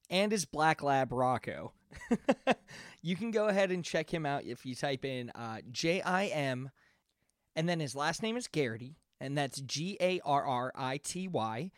and 0.10 0.32
his 0.32 0.46
black 0.46 0.82
lab 0.82 1.12
Rocco. 1.12 1.74
you 3.02 3.16
can 3.16 3.32
go 3.32 3.48
ahead 3.48 3.72
and 3.72 3.84
check 3.84 4.12
him 4.12 4.26
out 4.26 4.44
if 4.46 4.66
you 4.66 4.76
type 4.76 5.06
in 5.06 5.30
uh, 5.32 5.60
J 5.72 6.02
I 6.02 6.26
M, 6.28 6.72
and 7.56 7.70
then 7.70 7.80
his 7.80 7.96
last 7.96 8.24
name 8.24 8.38
is 8.38 8.48
Garrity, 8.48 8.98
and 9.20 9.38
that's 9.38 9.62
G 9.62 9.98
A 10.02 10.20
R 10.26 10.44
R 10.44 10.72
I 10.76 10.98
T 10.98 11.28
Y. 11.28 11.72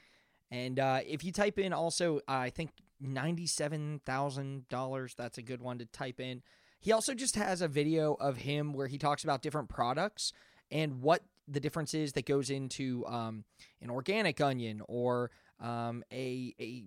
And 0.53 0.79
uh, 0.79 0.99
if 1.07 1.23
you 1.23 1.31
type 1.31 1.57
in 1.57 1.73
also, 1.73 2.17
uh, 2.17 2.19
I 2.27 2.51
think 2.51 2.69
$97,000, 3.03 5.15
that's 5.15 5.39
a 5.39 5.41
good 5.41 5.61
one 5.61 5.79
to 5.79 5.87
type 5.87 6.19
in. 6.19 6.43
He 6.79 6.91
also 6.91 7.15
just 7.15 7.35
has 7.37 7.63
a 7.63 7.67
video 7.67 8.13
of 8.13 8.37
him 8.37 8.71
where 8.71 8.85
he 8.85 8.99
talks 8.99 9.23
about 9.23 9.41
different 9.41 9.67
products 9.67 10.31
and 10.69 11.01
what 11.01 11.23
the 11.47 11.59
difference 11.59 11.95
is 11.95 12.13
that 12.13 12.27
goes 12.27 12.51
into 12.51 13.03
um, 13.07 13.45
an 13.81 13.89
organic 13.89 14.39
onion 14.41 14.83
or 14.87 15.31
um, 15.59 16.03
a, 16.13 16.53
a 16.59 16.83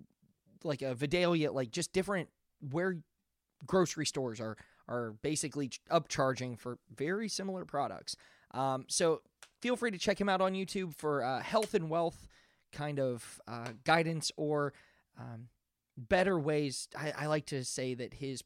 like 0.63 0.81
a 0.81 0.95
Vidalia, 0.95 1.51
like 1.51 1.71
just 1.71 1.91
different 1.91 2.29
where 2.71 2.99
grocery 3.65 4.05
stores 4.05 4.39
are 4.39 4.55
are 4.87 5.15
basically 5.21 5.71
upcharging 5.91 6.57
for 6.57 6.79
very 6.95 7.27
similar 7.27 7.65
products. 7.65 8.15
Um, 8.51 8.85
so 8.87 9.23
feel 9.61 9.75
free 9.75 9.91
to 9.91 9.97
check 9.97 10.21
him 10.21 10.29
out 10.29 10.39
on 10.39 10.53
YouTube 10.53 10.95
for 10.95 11.21
uh, 11.21 11.41
health 11.41 11.73
and 11.73 11.89
wealth 11.89 12.29
kind 12.77 12.99
of 12.99 13.41
uh, 13.47 13.69
guidance 13.83 14.31
or 14.37 14.73
um, 15.19 15.47
better 15.97 16.37
ways. 16.37 16.87
I, 16.95 17.11
I, 17.17 17.25
like 17.25 17.47
to 17.47 17.63
say 17.65 17.95
that 17.95 18.13
his 18.13 18.43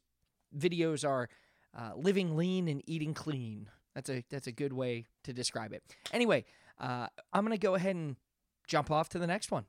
videos 0.56 1.06
are 1.06 1.28
uh, 1.76 1.90
living 1.94 2.34
lean 2.34 2.66
and 2.66 2.82
eating 2.86 3.12
clean. 3.12 3.68
That's 3.94 4.08
a 4.08 4.24
that's 4.30 4.46
a 4.46 4.52
good 4.52 4.72
way 4.72 5.06
to 5.24 5.34
describe 5.34 5.74
it. 5.74 5.82
Anyway, 6.12 6.46
uh, 6.80 7.08
I'm 7.32 7.44
gonna 7.44 7.58
go 7.58 7.74
ahead 7.74 7.94
and 7.94 8.16
jump 8.66 8.90
off 8.90 9.10
to 9.10 9.18
the 9.18 9.26
next 9.26 9.50
one. 9.50 9.66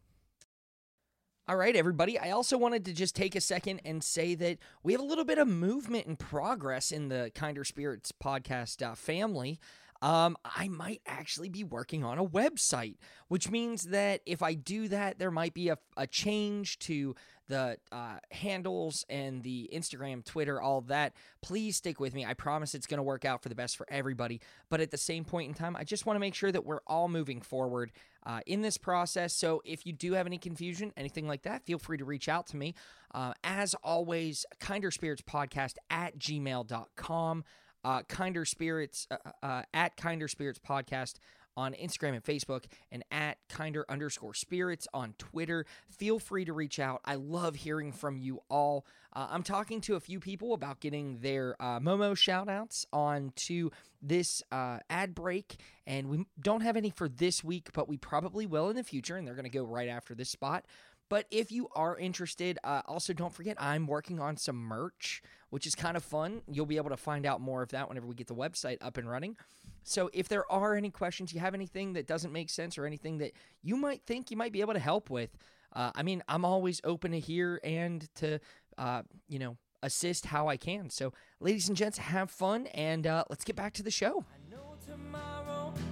All 1.45 1.57
right, 1.57 1.75
everybody. 1.75 2.17
I 2.17 2.31
also 2.31 2.57
wanted 2.57 2.85
to 2.85 2.93
just 2.93 3.17
take 3.17 3.35
a 3.35 3.41
second 3.41 3.81
and 3.83 4.01
say 4.01 4.33
that 4.35 4.59
we 4.81 4.93
have 4.93 5.01
a 5.01 5.05
little 5.05 5.25
bit 5.25 5.37
of 5.37 5.47
movement 5.49 6.07
and 6.07 6.17
progress 6.17 6.89
in 6.89 7.09
the 7.09 7.33
Kinder 7.35 7.65
Spirits 7.65 8.13
podcast 8.13 8.81
uh, 8.81 8.95
family. 8.95 9.59
Um, 10.03 10.35
I 10.43 10.67
might 10.67 11.01
actually 11.07 11.47
be 11.47 11.63
working 11.63 12.03
on 12.03 12.19
a 12.19 12.25
website, 12.25 12.97
which 13.29 13.49
means 13.49 13.83
that 13.83 14.19
if 14.25 14.43
I 14.43 14.53
do 14.53 14.89
that, 14.89 15.17
there 15.17 15.31
might 15.31 15.53
be 15.53 15.69
a, 15.69 15.77
a 15.95 16.05
change 16.05 16.77
to 16.79 17.15
the 17.47 17.77
uh, 17.89 18.17
handles 18.29 19.05
and 19.07 19.43
the 19.43 19.69
Instagram, 19.73 20.25
Twitter, 20.25 20.61
all 20.61 20.81
that. 20.81 21.13
Please 21.41 21.77
stick 21.77 22.01
with 22.01 22.13
me. 22.13 22.25
I 22.25 22.33
promise 22.33 22.75
it's 22.75 22.85
going 22.85 22.97
to 22.97 23.03
work 23.03 23.23
out 23.23 23.41
for 23.41 23.47
the 23.47 23.55
best 23.55 23.77
for 23.77 23.85
everybody. 23.89 24.41
But 24.69 24.81
at 24.81 24.91
the 24.91 24.97
same 24.97 25.23
point 25.23 25.47
in 25.47 25.53
time, 25.53 25.73
I 25.73 25.85
just 25.85 26.05
want 26.05 26.17
to 26.17 26.19
make 26.19 26.35
sure 26.35 26.51
that 26.51 26.65
we're 26.65 26.81
all 26.85 27.07
moving 27.07 27.39
forward 27.39 27.93
uh, 28.25 28.41
in 28.45 28.61
this 28.61 28.77
process. 28.77 29.33
So 29.33 29.61
if 29.63 29.85
you 29.85 29.93
do 29.93 30.13
have 30.13 30.25
any 30.25 30.37
confusion, 30.37 30.91
anything 30.97 31.29
like 31.29 31.43
that, 31.43 31.65
feel 31.65 31.79
free 31.79 31.97
to 31.97 32.05
reach 32.05 32.27
out 32.27 32.45
to 32.47 32.57
me. 32.57 32.75
Uh, 33.15 33.31
as 33.41 33.73
always, 33.85 34.45
Kinder 34.59 34.91
Spirits 34.91 35.21
Podcast 35.21 35.75
at 35.89 36.19
gmail.com. 36.19 37.45
Uh, 37.83 38.01
Kinder 38.03 38.45
Spirits 38.45 39.07
uh, 39.11 39.17
uh, 39.41 39.61
at 39.73 39.97
Kinder 39.97 40.27
Spirits 40.27 40.59
Podcast 40.59 41.15
on 41.55 41.73
Instagram 41.73 42.13
and 42.13 42.23
Facebook 42.23 42.65
and 42.91 43.03
at 43.11 43.37
kinder 43.49 43.85
underscore 43.89 44.33
spirits 44.33 44.87
on 44.93 45.13
Twitter. 45.17 45.65
Feel 45.89 46.19
free 46.19 46.45
to 46.45 46.53
reach 46.53 46.79
out. 46.79 47.01
I 47.05 47.15
love 47.15 47.55
hearing 47.55 47.91
from 47.91 48.17
you 48.17 48.41
all. 48.49 48.85
Uh, 49.15 49.27
I'm 49.29 49.43
talking 49.43 49.81
to 49.81 49.95
a 49.95 49.99
few 49.99 50.19
people 50.19 50.53
about 50.53 50.79
getting 50.79 51.19
their 51.19 51.55
uh, 51.59 51.79
Momo 51.79 52.17
shout 52.17 52.49
outs 52.49 52.85
on 52.91 53.31
to 53.47 53.71
this 54.01 54.41
uh, 54.51 54.79
ad 54.89 55.13
break. 55.13 55.57
And 55.85 56.09
we 56.09 56.25
don't 56.41 56.61
have 56.61 56.75
any 56.75 56.89
for 56.89 57.07
this 57.07 57.43
week, 57.43 57.69
but 57.73 57.87
we 57.87 57.97
probably 57.97 58.45
will 58.45 58.69
in 58.69 58.75
the 58.75 58.83
future. 58.83 59.15
And 59.15 59.27
they're 59.27 59.35
going 59.35 59.49
to 59.49 59.55
go 59.55 59.63
right 59.63 59.89
after 59.89 60.15
this 60.15 60.29
spot. 60.29 60.65
But 61.09 61.27
if 61.31 61.51
you 61.51 61.67
are 61.75 61.97
interested, 61.97 62.57
uh, 62.63 62.81
also 62.87 63.13
don't 63.13 63.33
forget 63.33 63.57
I'm 63.59 63.87
working 63.87 64.19
on 64.19 64.37
some 64.37 64.55
merch, 64.55 65.21
which 65.49 65.67
is 65.67 65.75
kind 65.75 65.95
of 65.97 66.03
fun. 66.03 66.41
You'll 66.51 66.65
be 66.65 66.77
able 66.77 66.89
to 66.89 66.97
find 66.97 67.25
out 67.25 67.41
more 67.41 67.61
of 67.61 67.69
that 67.69 67.87
whenever 67.87 68.07
we 68.07 68.15
get 68.15 68.27
the 68.27 68.35
website 68.35 68.77
up 68.81 68.97
and 68.97 69.09
running. 69.09 69.35
So 69.83 70.09
if 70.13 70.27
there 70.27 70.49
are 70.51 70.75
any 70.75 70.89
questions, 70.89 71.33
you 71.33 71.39
have 71.39 71.53
anything 71.53 71.93
that 71.93 72.07
doesn't 72.07 72.31
make 72.31 72.49
sense 72.49 72.77
or 72.77 72.85
anything 72.85 73.17
that 73.19 73.33
you 73.61 73.75
might 73.75 74.01
think 74.05 74.31
you 74.31 74.37
might 74.37 74.53
be 74.53 74.61
able 74.61 74.73
to 74.73 74.79
help 74.79 75.09
with, 75.09 75.37
uh, 75.73 75.91
I 75.93 76.03
mean, 76.03 76.23
I'm 76.27 76.45
always 76.45 76.79
open 76.83 77.11
to 77.11 77.19
hear 77.19 77.59
and 77.63 78.07
to, 78.15 78.39
uh, 78.77 79.01
you 79.27 79.39
know, 79.39 79.57
assist 79.81 80.25
how 80.27 80.47
I 80.47 80.55
can. 80.57 80.89
So, 80.89 81.13
ladies 81.39 81.67
and 81.67 81.75
gents, 81.77 81.97
have 81.97 82.31
fun 82.31 82.67
and 82.67 83.05
uh, 83.05 83.25
let's 83.29 83.43
get 83.43 83.55
back 83.55 83.73
to 83.73 83.83
the 83.83 83.91
show. 83.91 84.23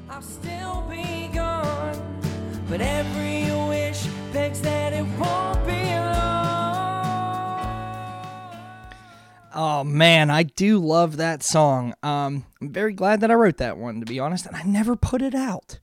I'll 0.09 0.21
still 0.21 0.81
be 0.89 1.29
gone, 1.33 2.19
but 2.67 2.81
every 2.81 3.45
wish 3.69 4.05
begs 4.33 4.59
Oh 9.63 9.83
man, 9.83 10.31
I 10.31 10.41
do 10.41 10.79
love 10.79 11.17
that 11.17 11.43
song. 11.43 11.93
Um, 12.01 12.47
I'm 12.59 12.73
very 12.73 12.93
glad 12.93 13.21
that 13.21 13.29
I 13.29 13.35
wrote 13.35 13.57
that 13.57 13.77
one, 13.77 13.99
to 13.99 14.07
be 14.07 14.19
honest, 14.19 14.47
and 14.47 14.55
I 14.55 14.63
never 14.63 14.95
put 14.95 15.21
it 15.21 15.35
out. 15.35 15.77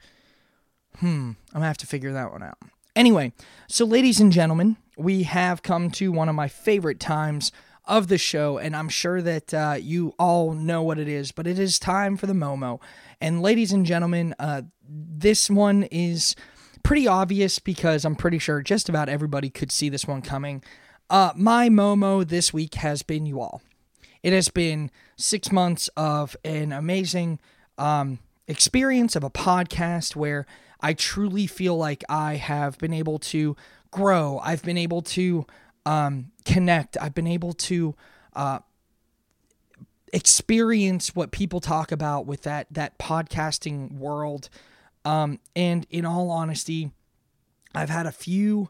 Hmm, 0.97 1.07
I'm 1.07 1.37
gonna 1.53 1.67
have 1.67 1.79
to 1.79 1.87
figure 1.87 2.13
that 2.13 2.33
one 2.33 2.43
out. 2.43 2.59
Anyway, 2.97 3.33
so 3.69 3.85
ladies 3.85 4.19
and 4.19 4.33
gentlemen, 4.33 4.79
we 4.97 5.23
have 5.23 5.63
come 5.63 5.93
to 5.93 6.11
one 6.11 6.29
of 6.29 6.35
my 6.35 6.49
favorite 6.49 6.99
times 6.99 7.53
of 7.85 8.09
the 8.09 8.19
show, 8.19 8.59
and 8.59 8.75
I'm 8.75 8.89
sure 8.89 9.23
that 9.23 9.55
uh, 9.55 9.77
you 9.81 10.13
all 10.19 10.55
know 10.55 10.83
what 10.83 10.99
it 10.99 11.07
is, 11.07 11.31
but 11.31 11.47
it 11.47 11.61
is 11.61 11.79
time 11.79 12.17
for 12.17 12.27
the 12.27 12.33
Momo. 12.33 12.81
And 13.21 13.43
ladies 13.43 13.71
and 13.71 13.87
gentlemen, 13.87 14.35
uh, 14.41 14.63
this 14.89 15.49
one 15.49 15.85
is 15.85 16.35
pretty 16.83 17.07
obvious 17.07 17.61
because 17.61 18.05
I'm 18.05 18.17
pretty 18.17 18.41
sure 18.41 18.61
just 18.61 18.89
about 18.89 19.09
everybody 19.09 19.51
could 19.51 19.71
see 19.71 19.89
this 19.89 20.05
one 20.05 20.21
coming. 20.21 20.65
Uh, 21.09 21.31
my 21.37 21.69
Momo 21.69 22.27
this 22.27 22.53
week 22.53 22.75
has 22.75 23.05
been 23.05 23.25
you 23.25 23.41
all. 23.41 23.63
It 24.23 24.33
has 24.33 24.49
been 24.49 24.91
six 25.17 25.53
months 25.53 25.89
of 25.97 26.37
an 26.45 26.73
amazing 26.73 27.39
um, 27.77 28.19
experience 28.47 29.17
of 29.17 29.25
a 29.25 29.31
podcast 29.31 30.17
where 30.17 30.47
I 30.81 30.93
truly 30.93 31.47
feel 31.47 31.77
like 31.77 32.05
I 32.09 32.37
have 32.37 32.79
been 32.79 32.93
able 32.93 33.19
to 33.21 33.57
grow. 33.91 34.41
I've 34.43 34.63
been 34.63 34.79
able 34.79 35.03
to 35.03 35.47
um, 35.87 36.31
connect. 36.45 36.97
I've 37.01 37.15
been 37.15 37.27
able 37.27 37.53
to 37.53 37.95
uh, 38.35 38.61
experience 40.13 41.15
what 41.15 41.31
people 41.31 41.61
talk 41.61 41.93
about 41.93 42.27
with 42.27 42.43
that 42.43 42.67
that 42.71 42.99
podcasting 42.99 43.93
world. 43.93 44.49
Um, 45.05 45.41
and 45.57 45.87
in 45.91 46.05
all 46.05 46.31
honesty, 46.31 46.91
I've 47.75 47.91
had 47.91 48.07
a 48.07 48.13
few 48.13 48.69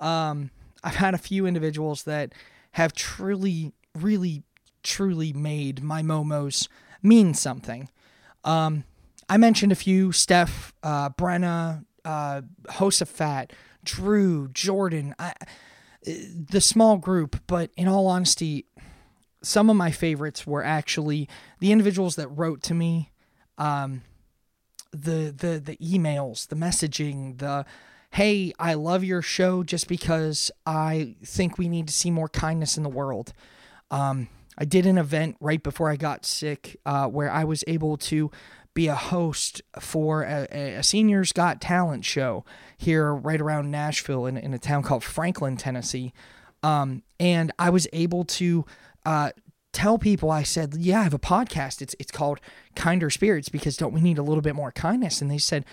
um, 0.00 0.50
I've 0.82 0.96
had 0.96 1.14
a 1.14 1.18
few 1.18 1.46
individuals 1.46 2.04
that 2.04 2.32
have 2.72 2.92
truly, 2.92 3.72
really, 3.94 4.42
truly 4.88 5.32
made 5.32 5.82
my 5.82 6.02
momos 6.02 6.66
mean 7.02 7.34
something. 7.34 7.88
Um, 8.42 8.84
I 9.28 9.36
mentioned 9.36 9.70
a 9.70 9.76
few 9.76 10.10
Steph, 10.10 10.72
uh, 10.82 11.10
Brenna, 11.10 11.84
uh, 12.04 12.40
Josephat, 12.70 13.50
Drew, 13.84 14.48
Jordan, 14.48 15.14
I, 15.18 15.34
the 16.04 16.60
small 16.60 16.96
group, 16.96 17.42
but 17.46 17.70
in 17.76 17.86
all 17.86 18.06
honesty, 18.06 18.64
some 19.42 19.68
of 19.68 19.76
my 19.76 19.90
favorites 19.90 20.46
were 20.46 20.64
actually 20.64 21.28
the 21.60 21.70
individuals 21.70 22.16
that 22.16 22.28
wrote 22.28 22.62
to 22.62 22.74
me, 22.74 23.10
um, 23.58 24.02
the 24.90 25.34
the 25.36 25.60
the 25.62 25.76
emails, 25.76 26.48
the 26.48 26.56
messaging, 26.56 27.38
the 27.38 27.66
hey, 28.12 28.52
I 28.58 28.74
love 28.74 29.04
your 29.04 29.20
show 29.20 29.62
just 29.62 29.86
because 29.86 30.50
I 30.64 31.16
think 31.22 31.58
we 31.58 31.68
need 31.68 31.88
to 31.88 31.92
see 31.92 32.10
more 32.10 32.28
kindness 32.28 32.78
in 32.78 32.82
the 32.82 32.88
world. 32.88 33.34
Um, 33.90 34.28
I 34.58 34.64
did 34.64 34.86
an 34.86 34.98
event 34.98 35.36
right 35.40 35.62
before 35.62 35.88
I 35.88 35.96
got 35.96 36.26
sick 36.26 36.76
uh, 36.84 37.06
where 37.06 37.30
I 37.30 37.44
was 37.44 37.62
able 37.68 37.96
to 37.98 38.30
be 38.74 38.88
a 38.88 38.94
host 38.94 39.62
for 39.78 40.22
a, 40.22 40.46
a, 40.50 40.82
Seniors 40.82 41.32
Got 41.32 41.60
Talent 41.60 42.04
show 42.04 42.44
here 42.76 43.14
right 43.14 43.40
around 43.40 43.70
Nashville 43.70 44.26
in, 44.26 44.36
in 44.36 44.52
a 44.52 44.58
town 44.58 44.82
called 44.82 45.04
Franklin, 45.04 45.56
Tennessee. 45.56 46.12
Um, 46.62 47.02
and 47.20 47.52
I 47.58 47.70
was 47.70 47.86
able 47.92 48.24
to 48.24 48.66
uh, 49.06 49.30
tell 49.72 49.98
people, 49.98 50.30
I 50.30 50.42
said, 50.42 50.74
yeah, 50.76 51.00
I 51.00 51.04
have 51.04 51.14
a 51.14 51.18
podcast. 51.18 51.80
It's, 51.80 51.94
it's 51.98 52.10
called 52.10 52.40
Kinder 52.74 53.10
Spirits 53.10 53.48
because 53.48 53.76
don't 53.76 53.92
we 53.92 54.00
need 54.00 54.18
a 54.18 54.22
little 54.22 54.42
bit 54.42 54.56
more 54.56 54.72
kindness? 54.72 55.20
And 55.20 55.30
they 55.30 55.38
said, 55.38 55.64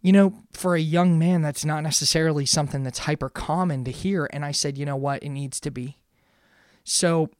you 0.00 0.12
know, 0.12 0.42
for 0.52 0.76
a 0.76 0.80
young 0.80 1.18
man, 1.18 1.42
that's 1.42 1.64
not 1.64 1.82
necessarily 1.82 2.46
something 2.46 2.84
that's 2.84 3.00
hyper 3.00 3.28
common 3.28 3.84
to 3.84 3.90
hear. 3.90 4.28
And 4.32 4.44
I 4.44 4.52
said, 4.52 4.78
you 4.78 4.86
know 4.86 4.96
what? 4.96 5.22
It 5.24 5.30
needs 5.30 5.58
to 5.60 5.70
be. 5.70 5.98
So, 6.84 7.30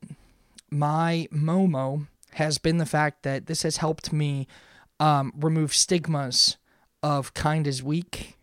my 0.70 1.28
Momo 1.33 2.07
has 2.33 2.59
been 2.59 2.78
the 2.78 2.87
fact 2.87 3.22
that 3.22 3.46
this 3.46 3.62
has 3.62 3.78
helped 3.78 4.12
me 4.12 4.46
um, 5.00 5.33
remove 5.37 5.74
stigmas 5.74 6.57
of 7.02 7.35
kind 7.35 7.66
is 7.66 7.83
weak 7.83 8.37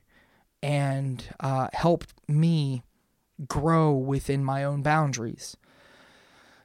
and 0.64 1.24
uh, 1.40 1.68
helped 1.74 2.14
me 2.28 2.84
grow 3.48 3.92
within 3.92 4.44
my 4.44 4.64
own 4.64 4.82
boundaries. 4.82 5.56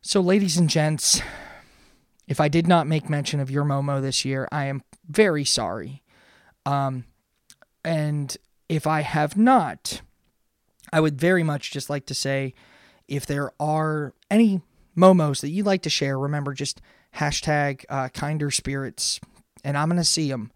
So, 0.01 0.21
ladies 0.21 0.57
and 0.57 0.71
gents, 0.71 1.21
if 2.27 2.41
I 2.41 2.49
did 2.49 2.67
not 2.67 2.87
make 2.87 3.11
mention 3.11 3.41
of 3.41 3.51
your 3.51 3.65
Momo 3.65 4.01
this 4.01 4.25
year, 4.25 4.49
I 4.51 4.67
am 4.67 4.83
very 5.09 5.45
sorry. 5.45 6.03
Um, 6.65 7.05
and 7.85 8.37
if 8.69 8.87
I 8.87 9.01
have 9.01 9.37
not, 9.37 10.01
I 10.93 11.01
would 11.01 11.21
very 11.21 11.43
much 11.43 11.71
just 11.71 11.91
like 11.91 12.07
to 12.07 12.15
say 12.15 12.55
if 13.09 13.27
there 13.27 13.53
are 13.61 14.15
any 14.31 14.63
momos 15.01 15.41
that 15.41 15.51
you'd 15.51 15.67
like 15.67 15.83
to 15.83 15.91
share, 15.91 16.19
remember 16.19 16.53
just 16.53 16.81
hashtag 17.17 17.85
uh, 17.89 18.09
kinder 18.11 18.51
spirits, 18.51 19.21
and 19.65 19.77
I'm 19.77 19.91
to 19.91 20.05
see 20.05 20.31
them. 20.31 20.53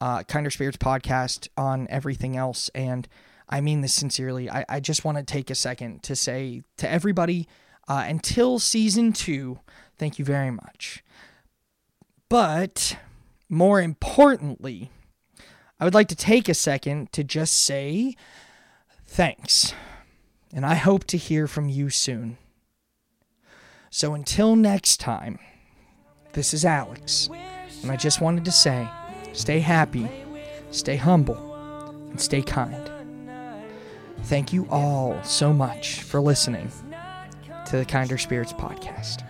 Uh, 0.00 0.22
kinder 0.22 0.50
spirits 0.50 0.76
podcast 0.76 1.48
on 1.56 1.88
everything 1.90 2.36
else. 2.36 2.70
And 2.72 3.08
I 3.48 3.60
mean 3.60 3.80
this 3.80 3.94
sincerely. 3.94 4.48
I, 4.48 4.64
I 4.68 4.80
just 4.80 5.04
want 5.04 5.18
to 5.18 5.24
take 5.24 5.50
a 5.50 5.56
second 5.56 6.04
to 6.04 6.14
say 6.14 6.62
to 6.76 6.88
everybody 6.88 7.48
uh, 7.88 8.04
until 8.06 8.60
season 8.60 9.12
two, 9.12 9.58
thank 9.98 10.18
you 10.18 10.24
very 10.24 10.52
much. 10.52 11.02
But 12.28 12.96
more 13.48 13.80
importantly, 13.80 14.92
I 15.80 15.84
would 15.84 15.94
like 15.94 16.08
to 16.08 16.16
take 16.16 16.48
a 16.48 16.54
second 16.54 17.12
to 17.12 17.24
just 17.24 17.56
say 17.56 18.14
thanks. 19.06 19.74
And 20.52 20.64
I 20.64 20.74
hope 20.74 21.04
to 21.06 21.16
hear 21.16 21.48
from 21.48 21.68
you 21.68 21.90
soon. 21.90 22.38
So 23.90 24.14
until 24.14 24.56
next 24.56 24.98
time, 25.00 25.38
this 26.32 26.52
is 26.52 26.64
Alex. 26.64 27.28
And 27.82 27.90
I 27.90 27.96
just 27.96 28.20
wanted 28.20 28.44
to 28.44 28.52
say 28.52 28.88
stay 29.32 29.60
happy, 29.60 30.08
stay 30.70 30.96
humble, 30.96 31.54
and 32.10 32.20
stay 32.20 32.42
kind. 32.42 32.90
Thank 34.24 34.52
you 34.52 34.66
all 34.70 35.22
so 35.22 35.52
much 35.52 36.02
for 36.02 36.20
listening 36.20 36.70
to 37.66 37.76
the 37.76 37.84
Kinder 37.84 38.18
Spirits 38.18 38.52
podcast. 38.52 39.24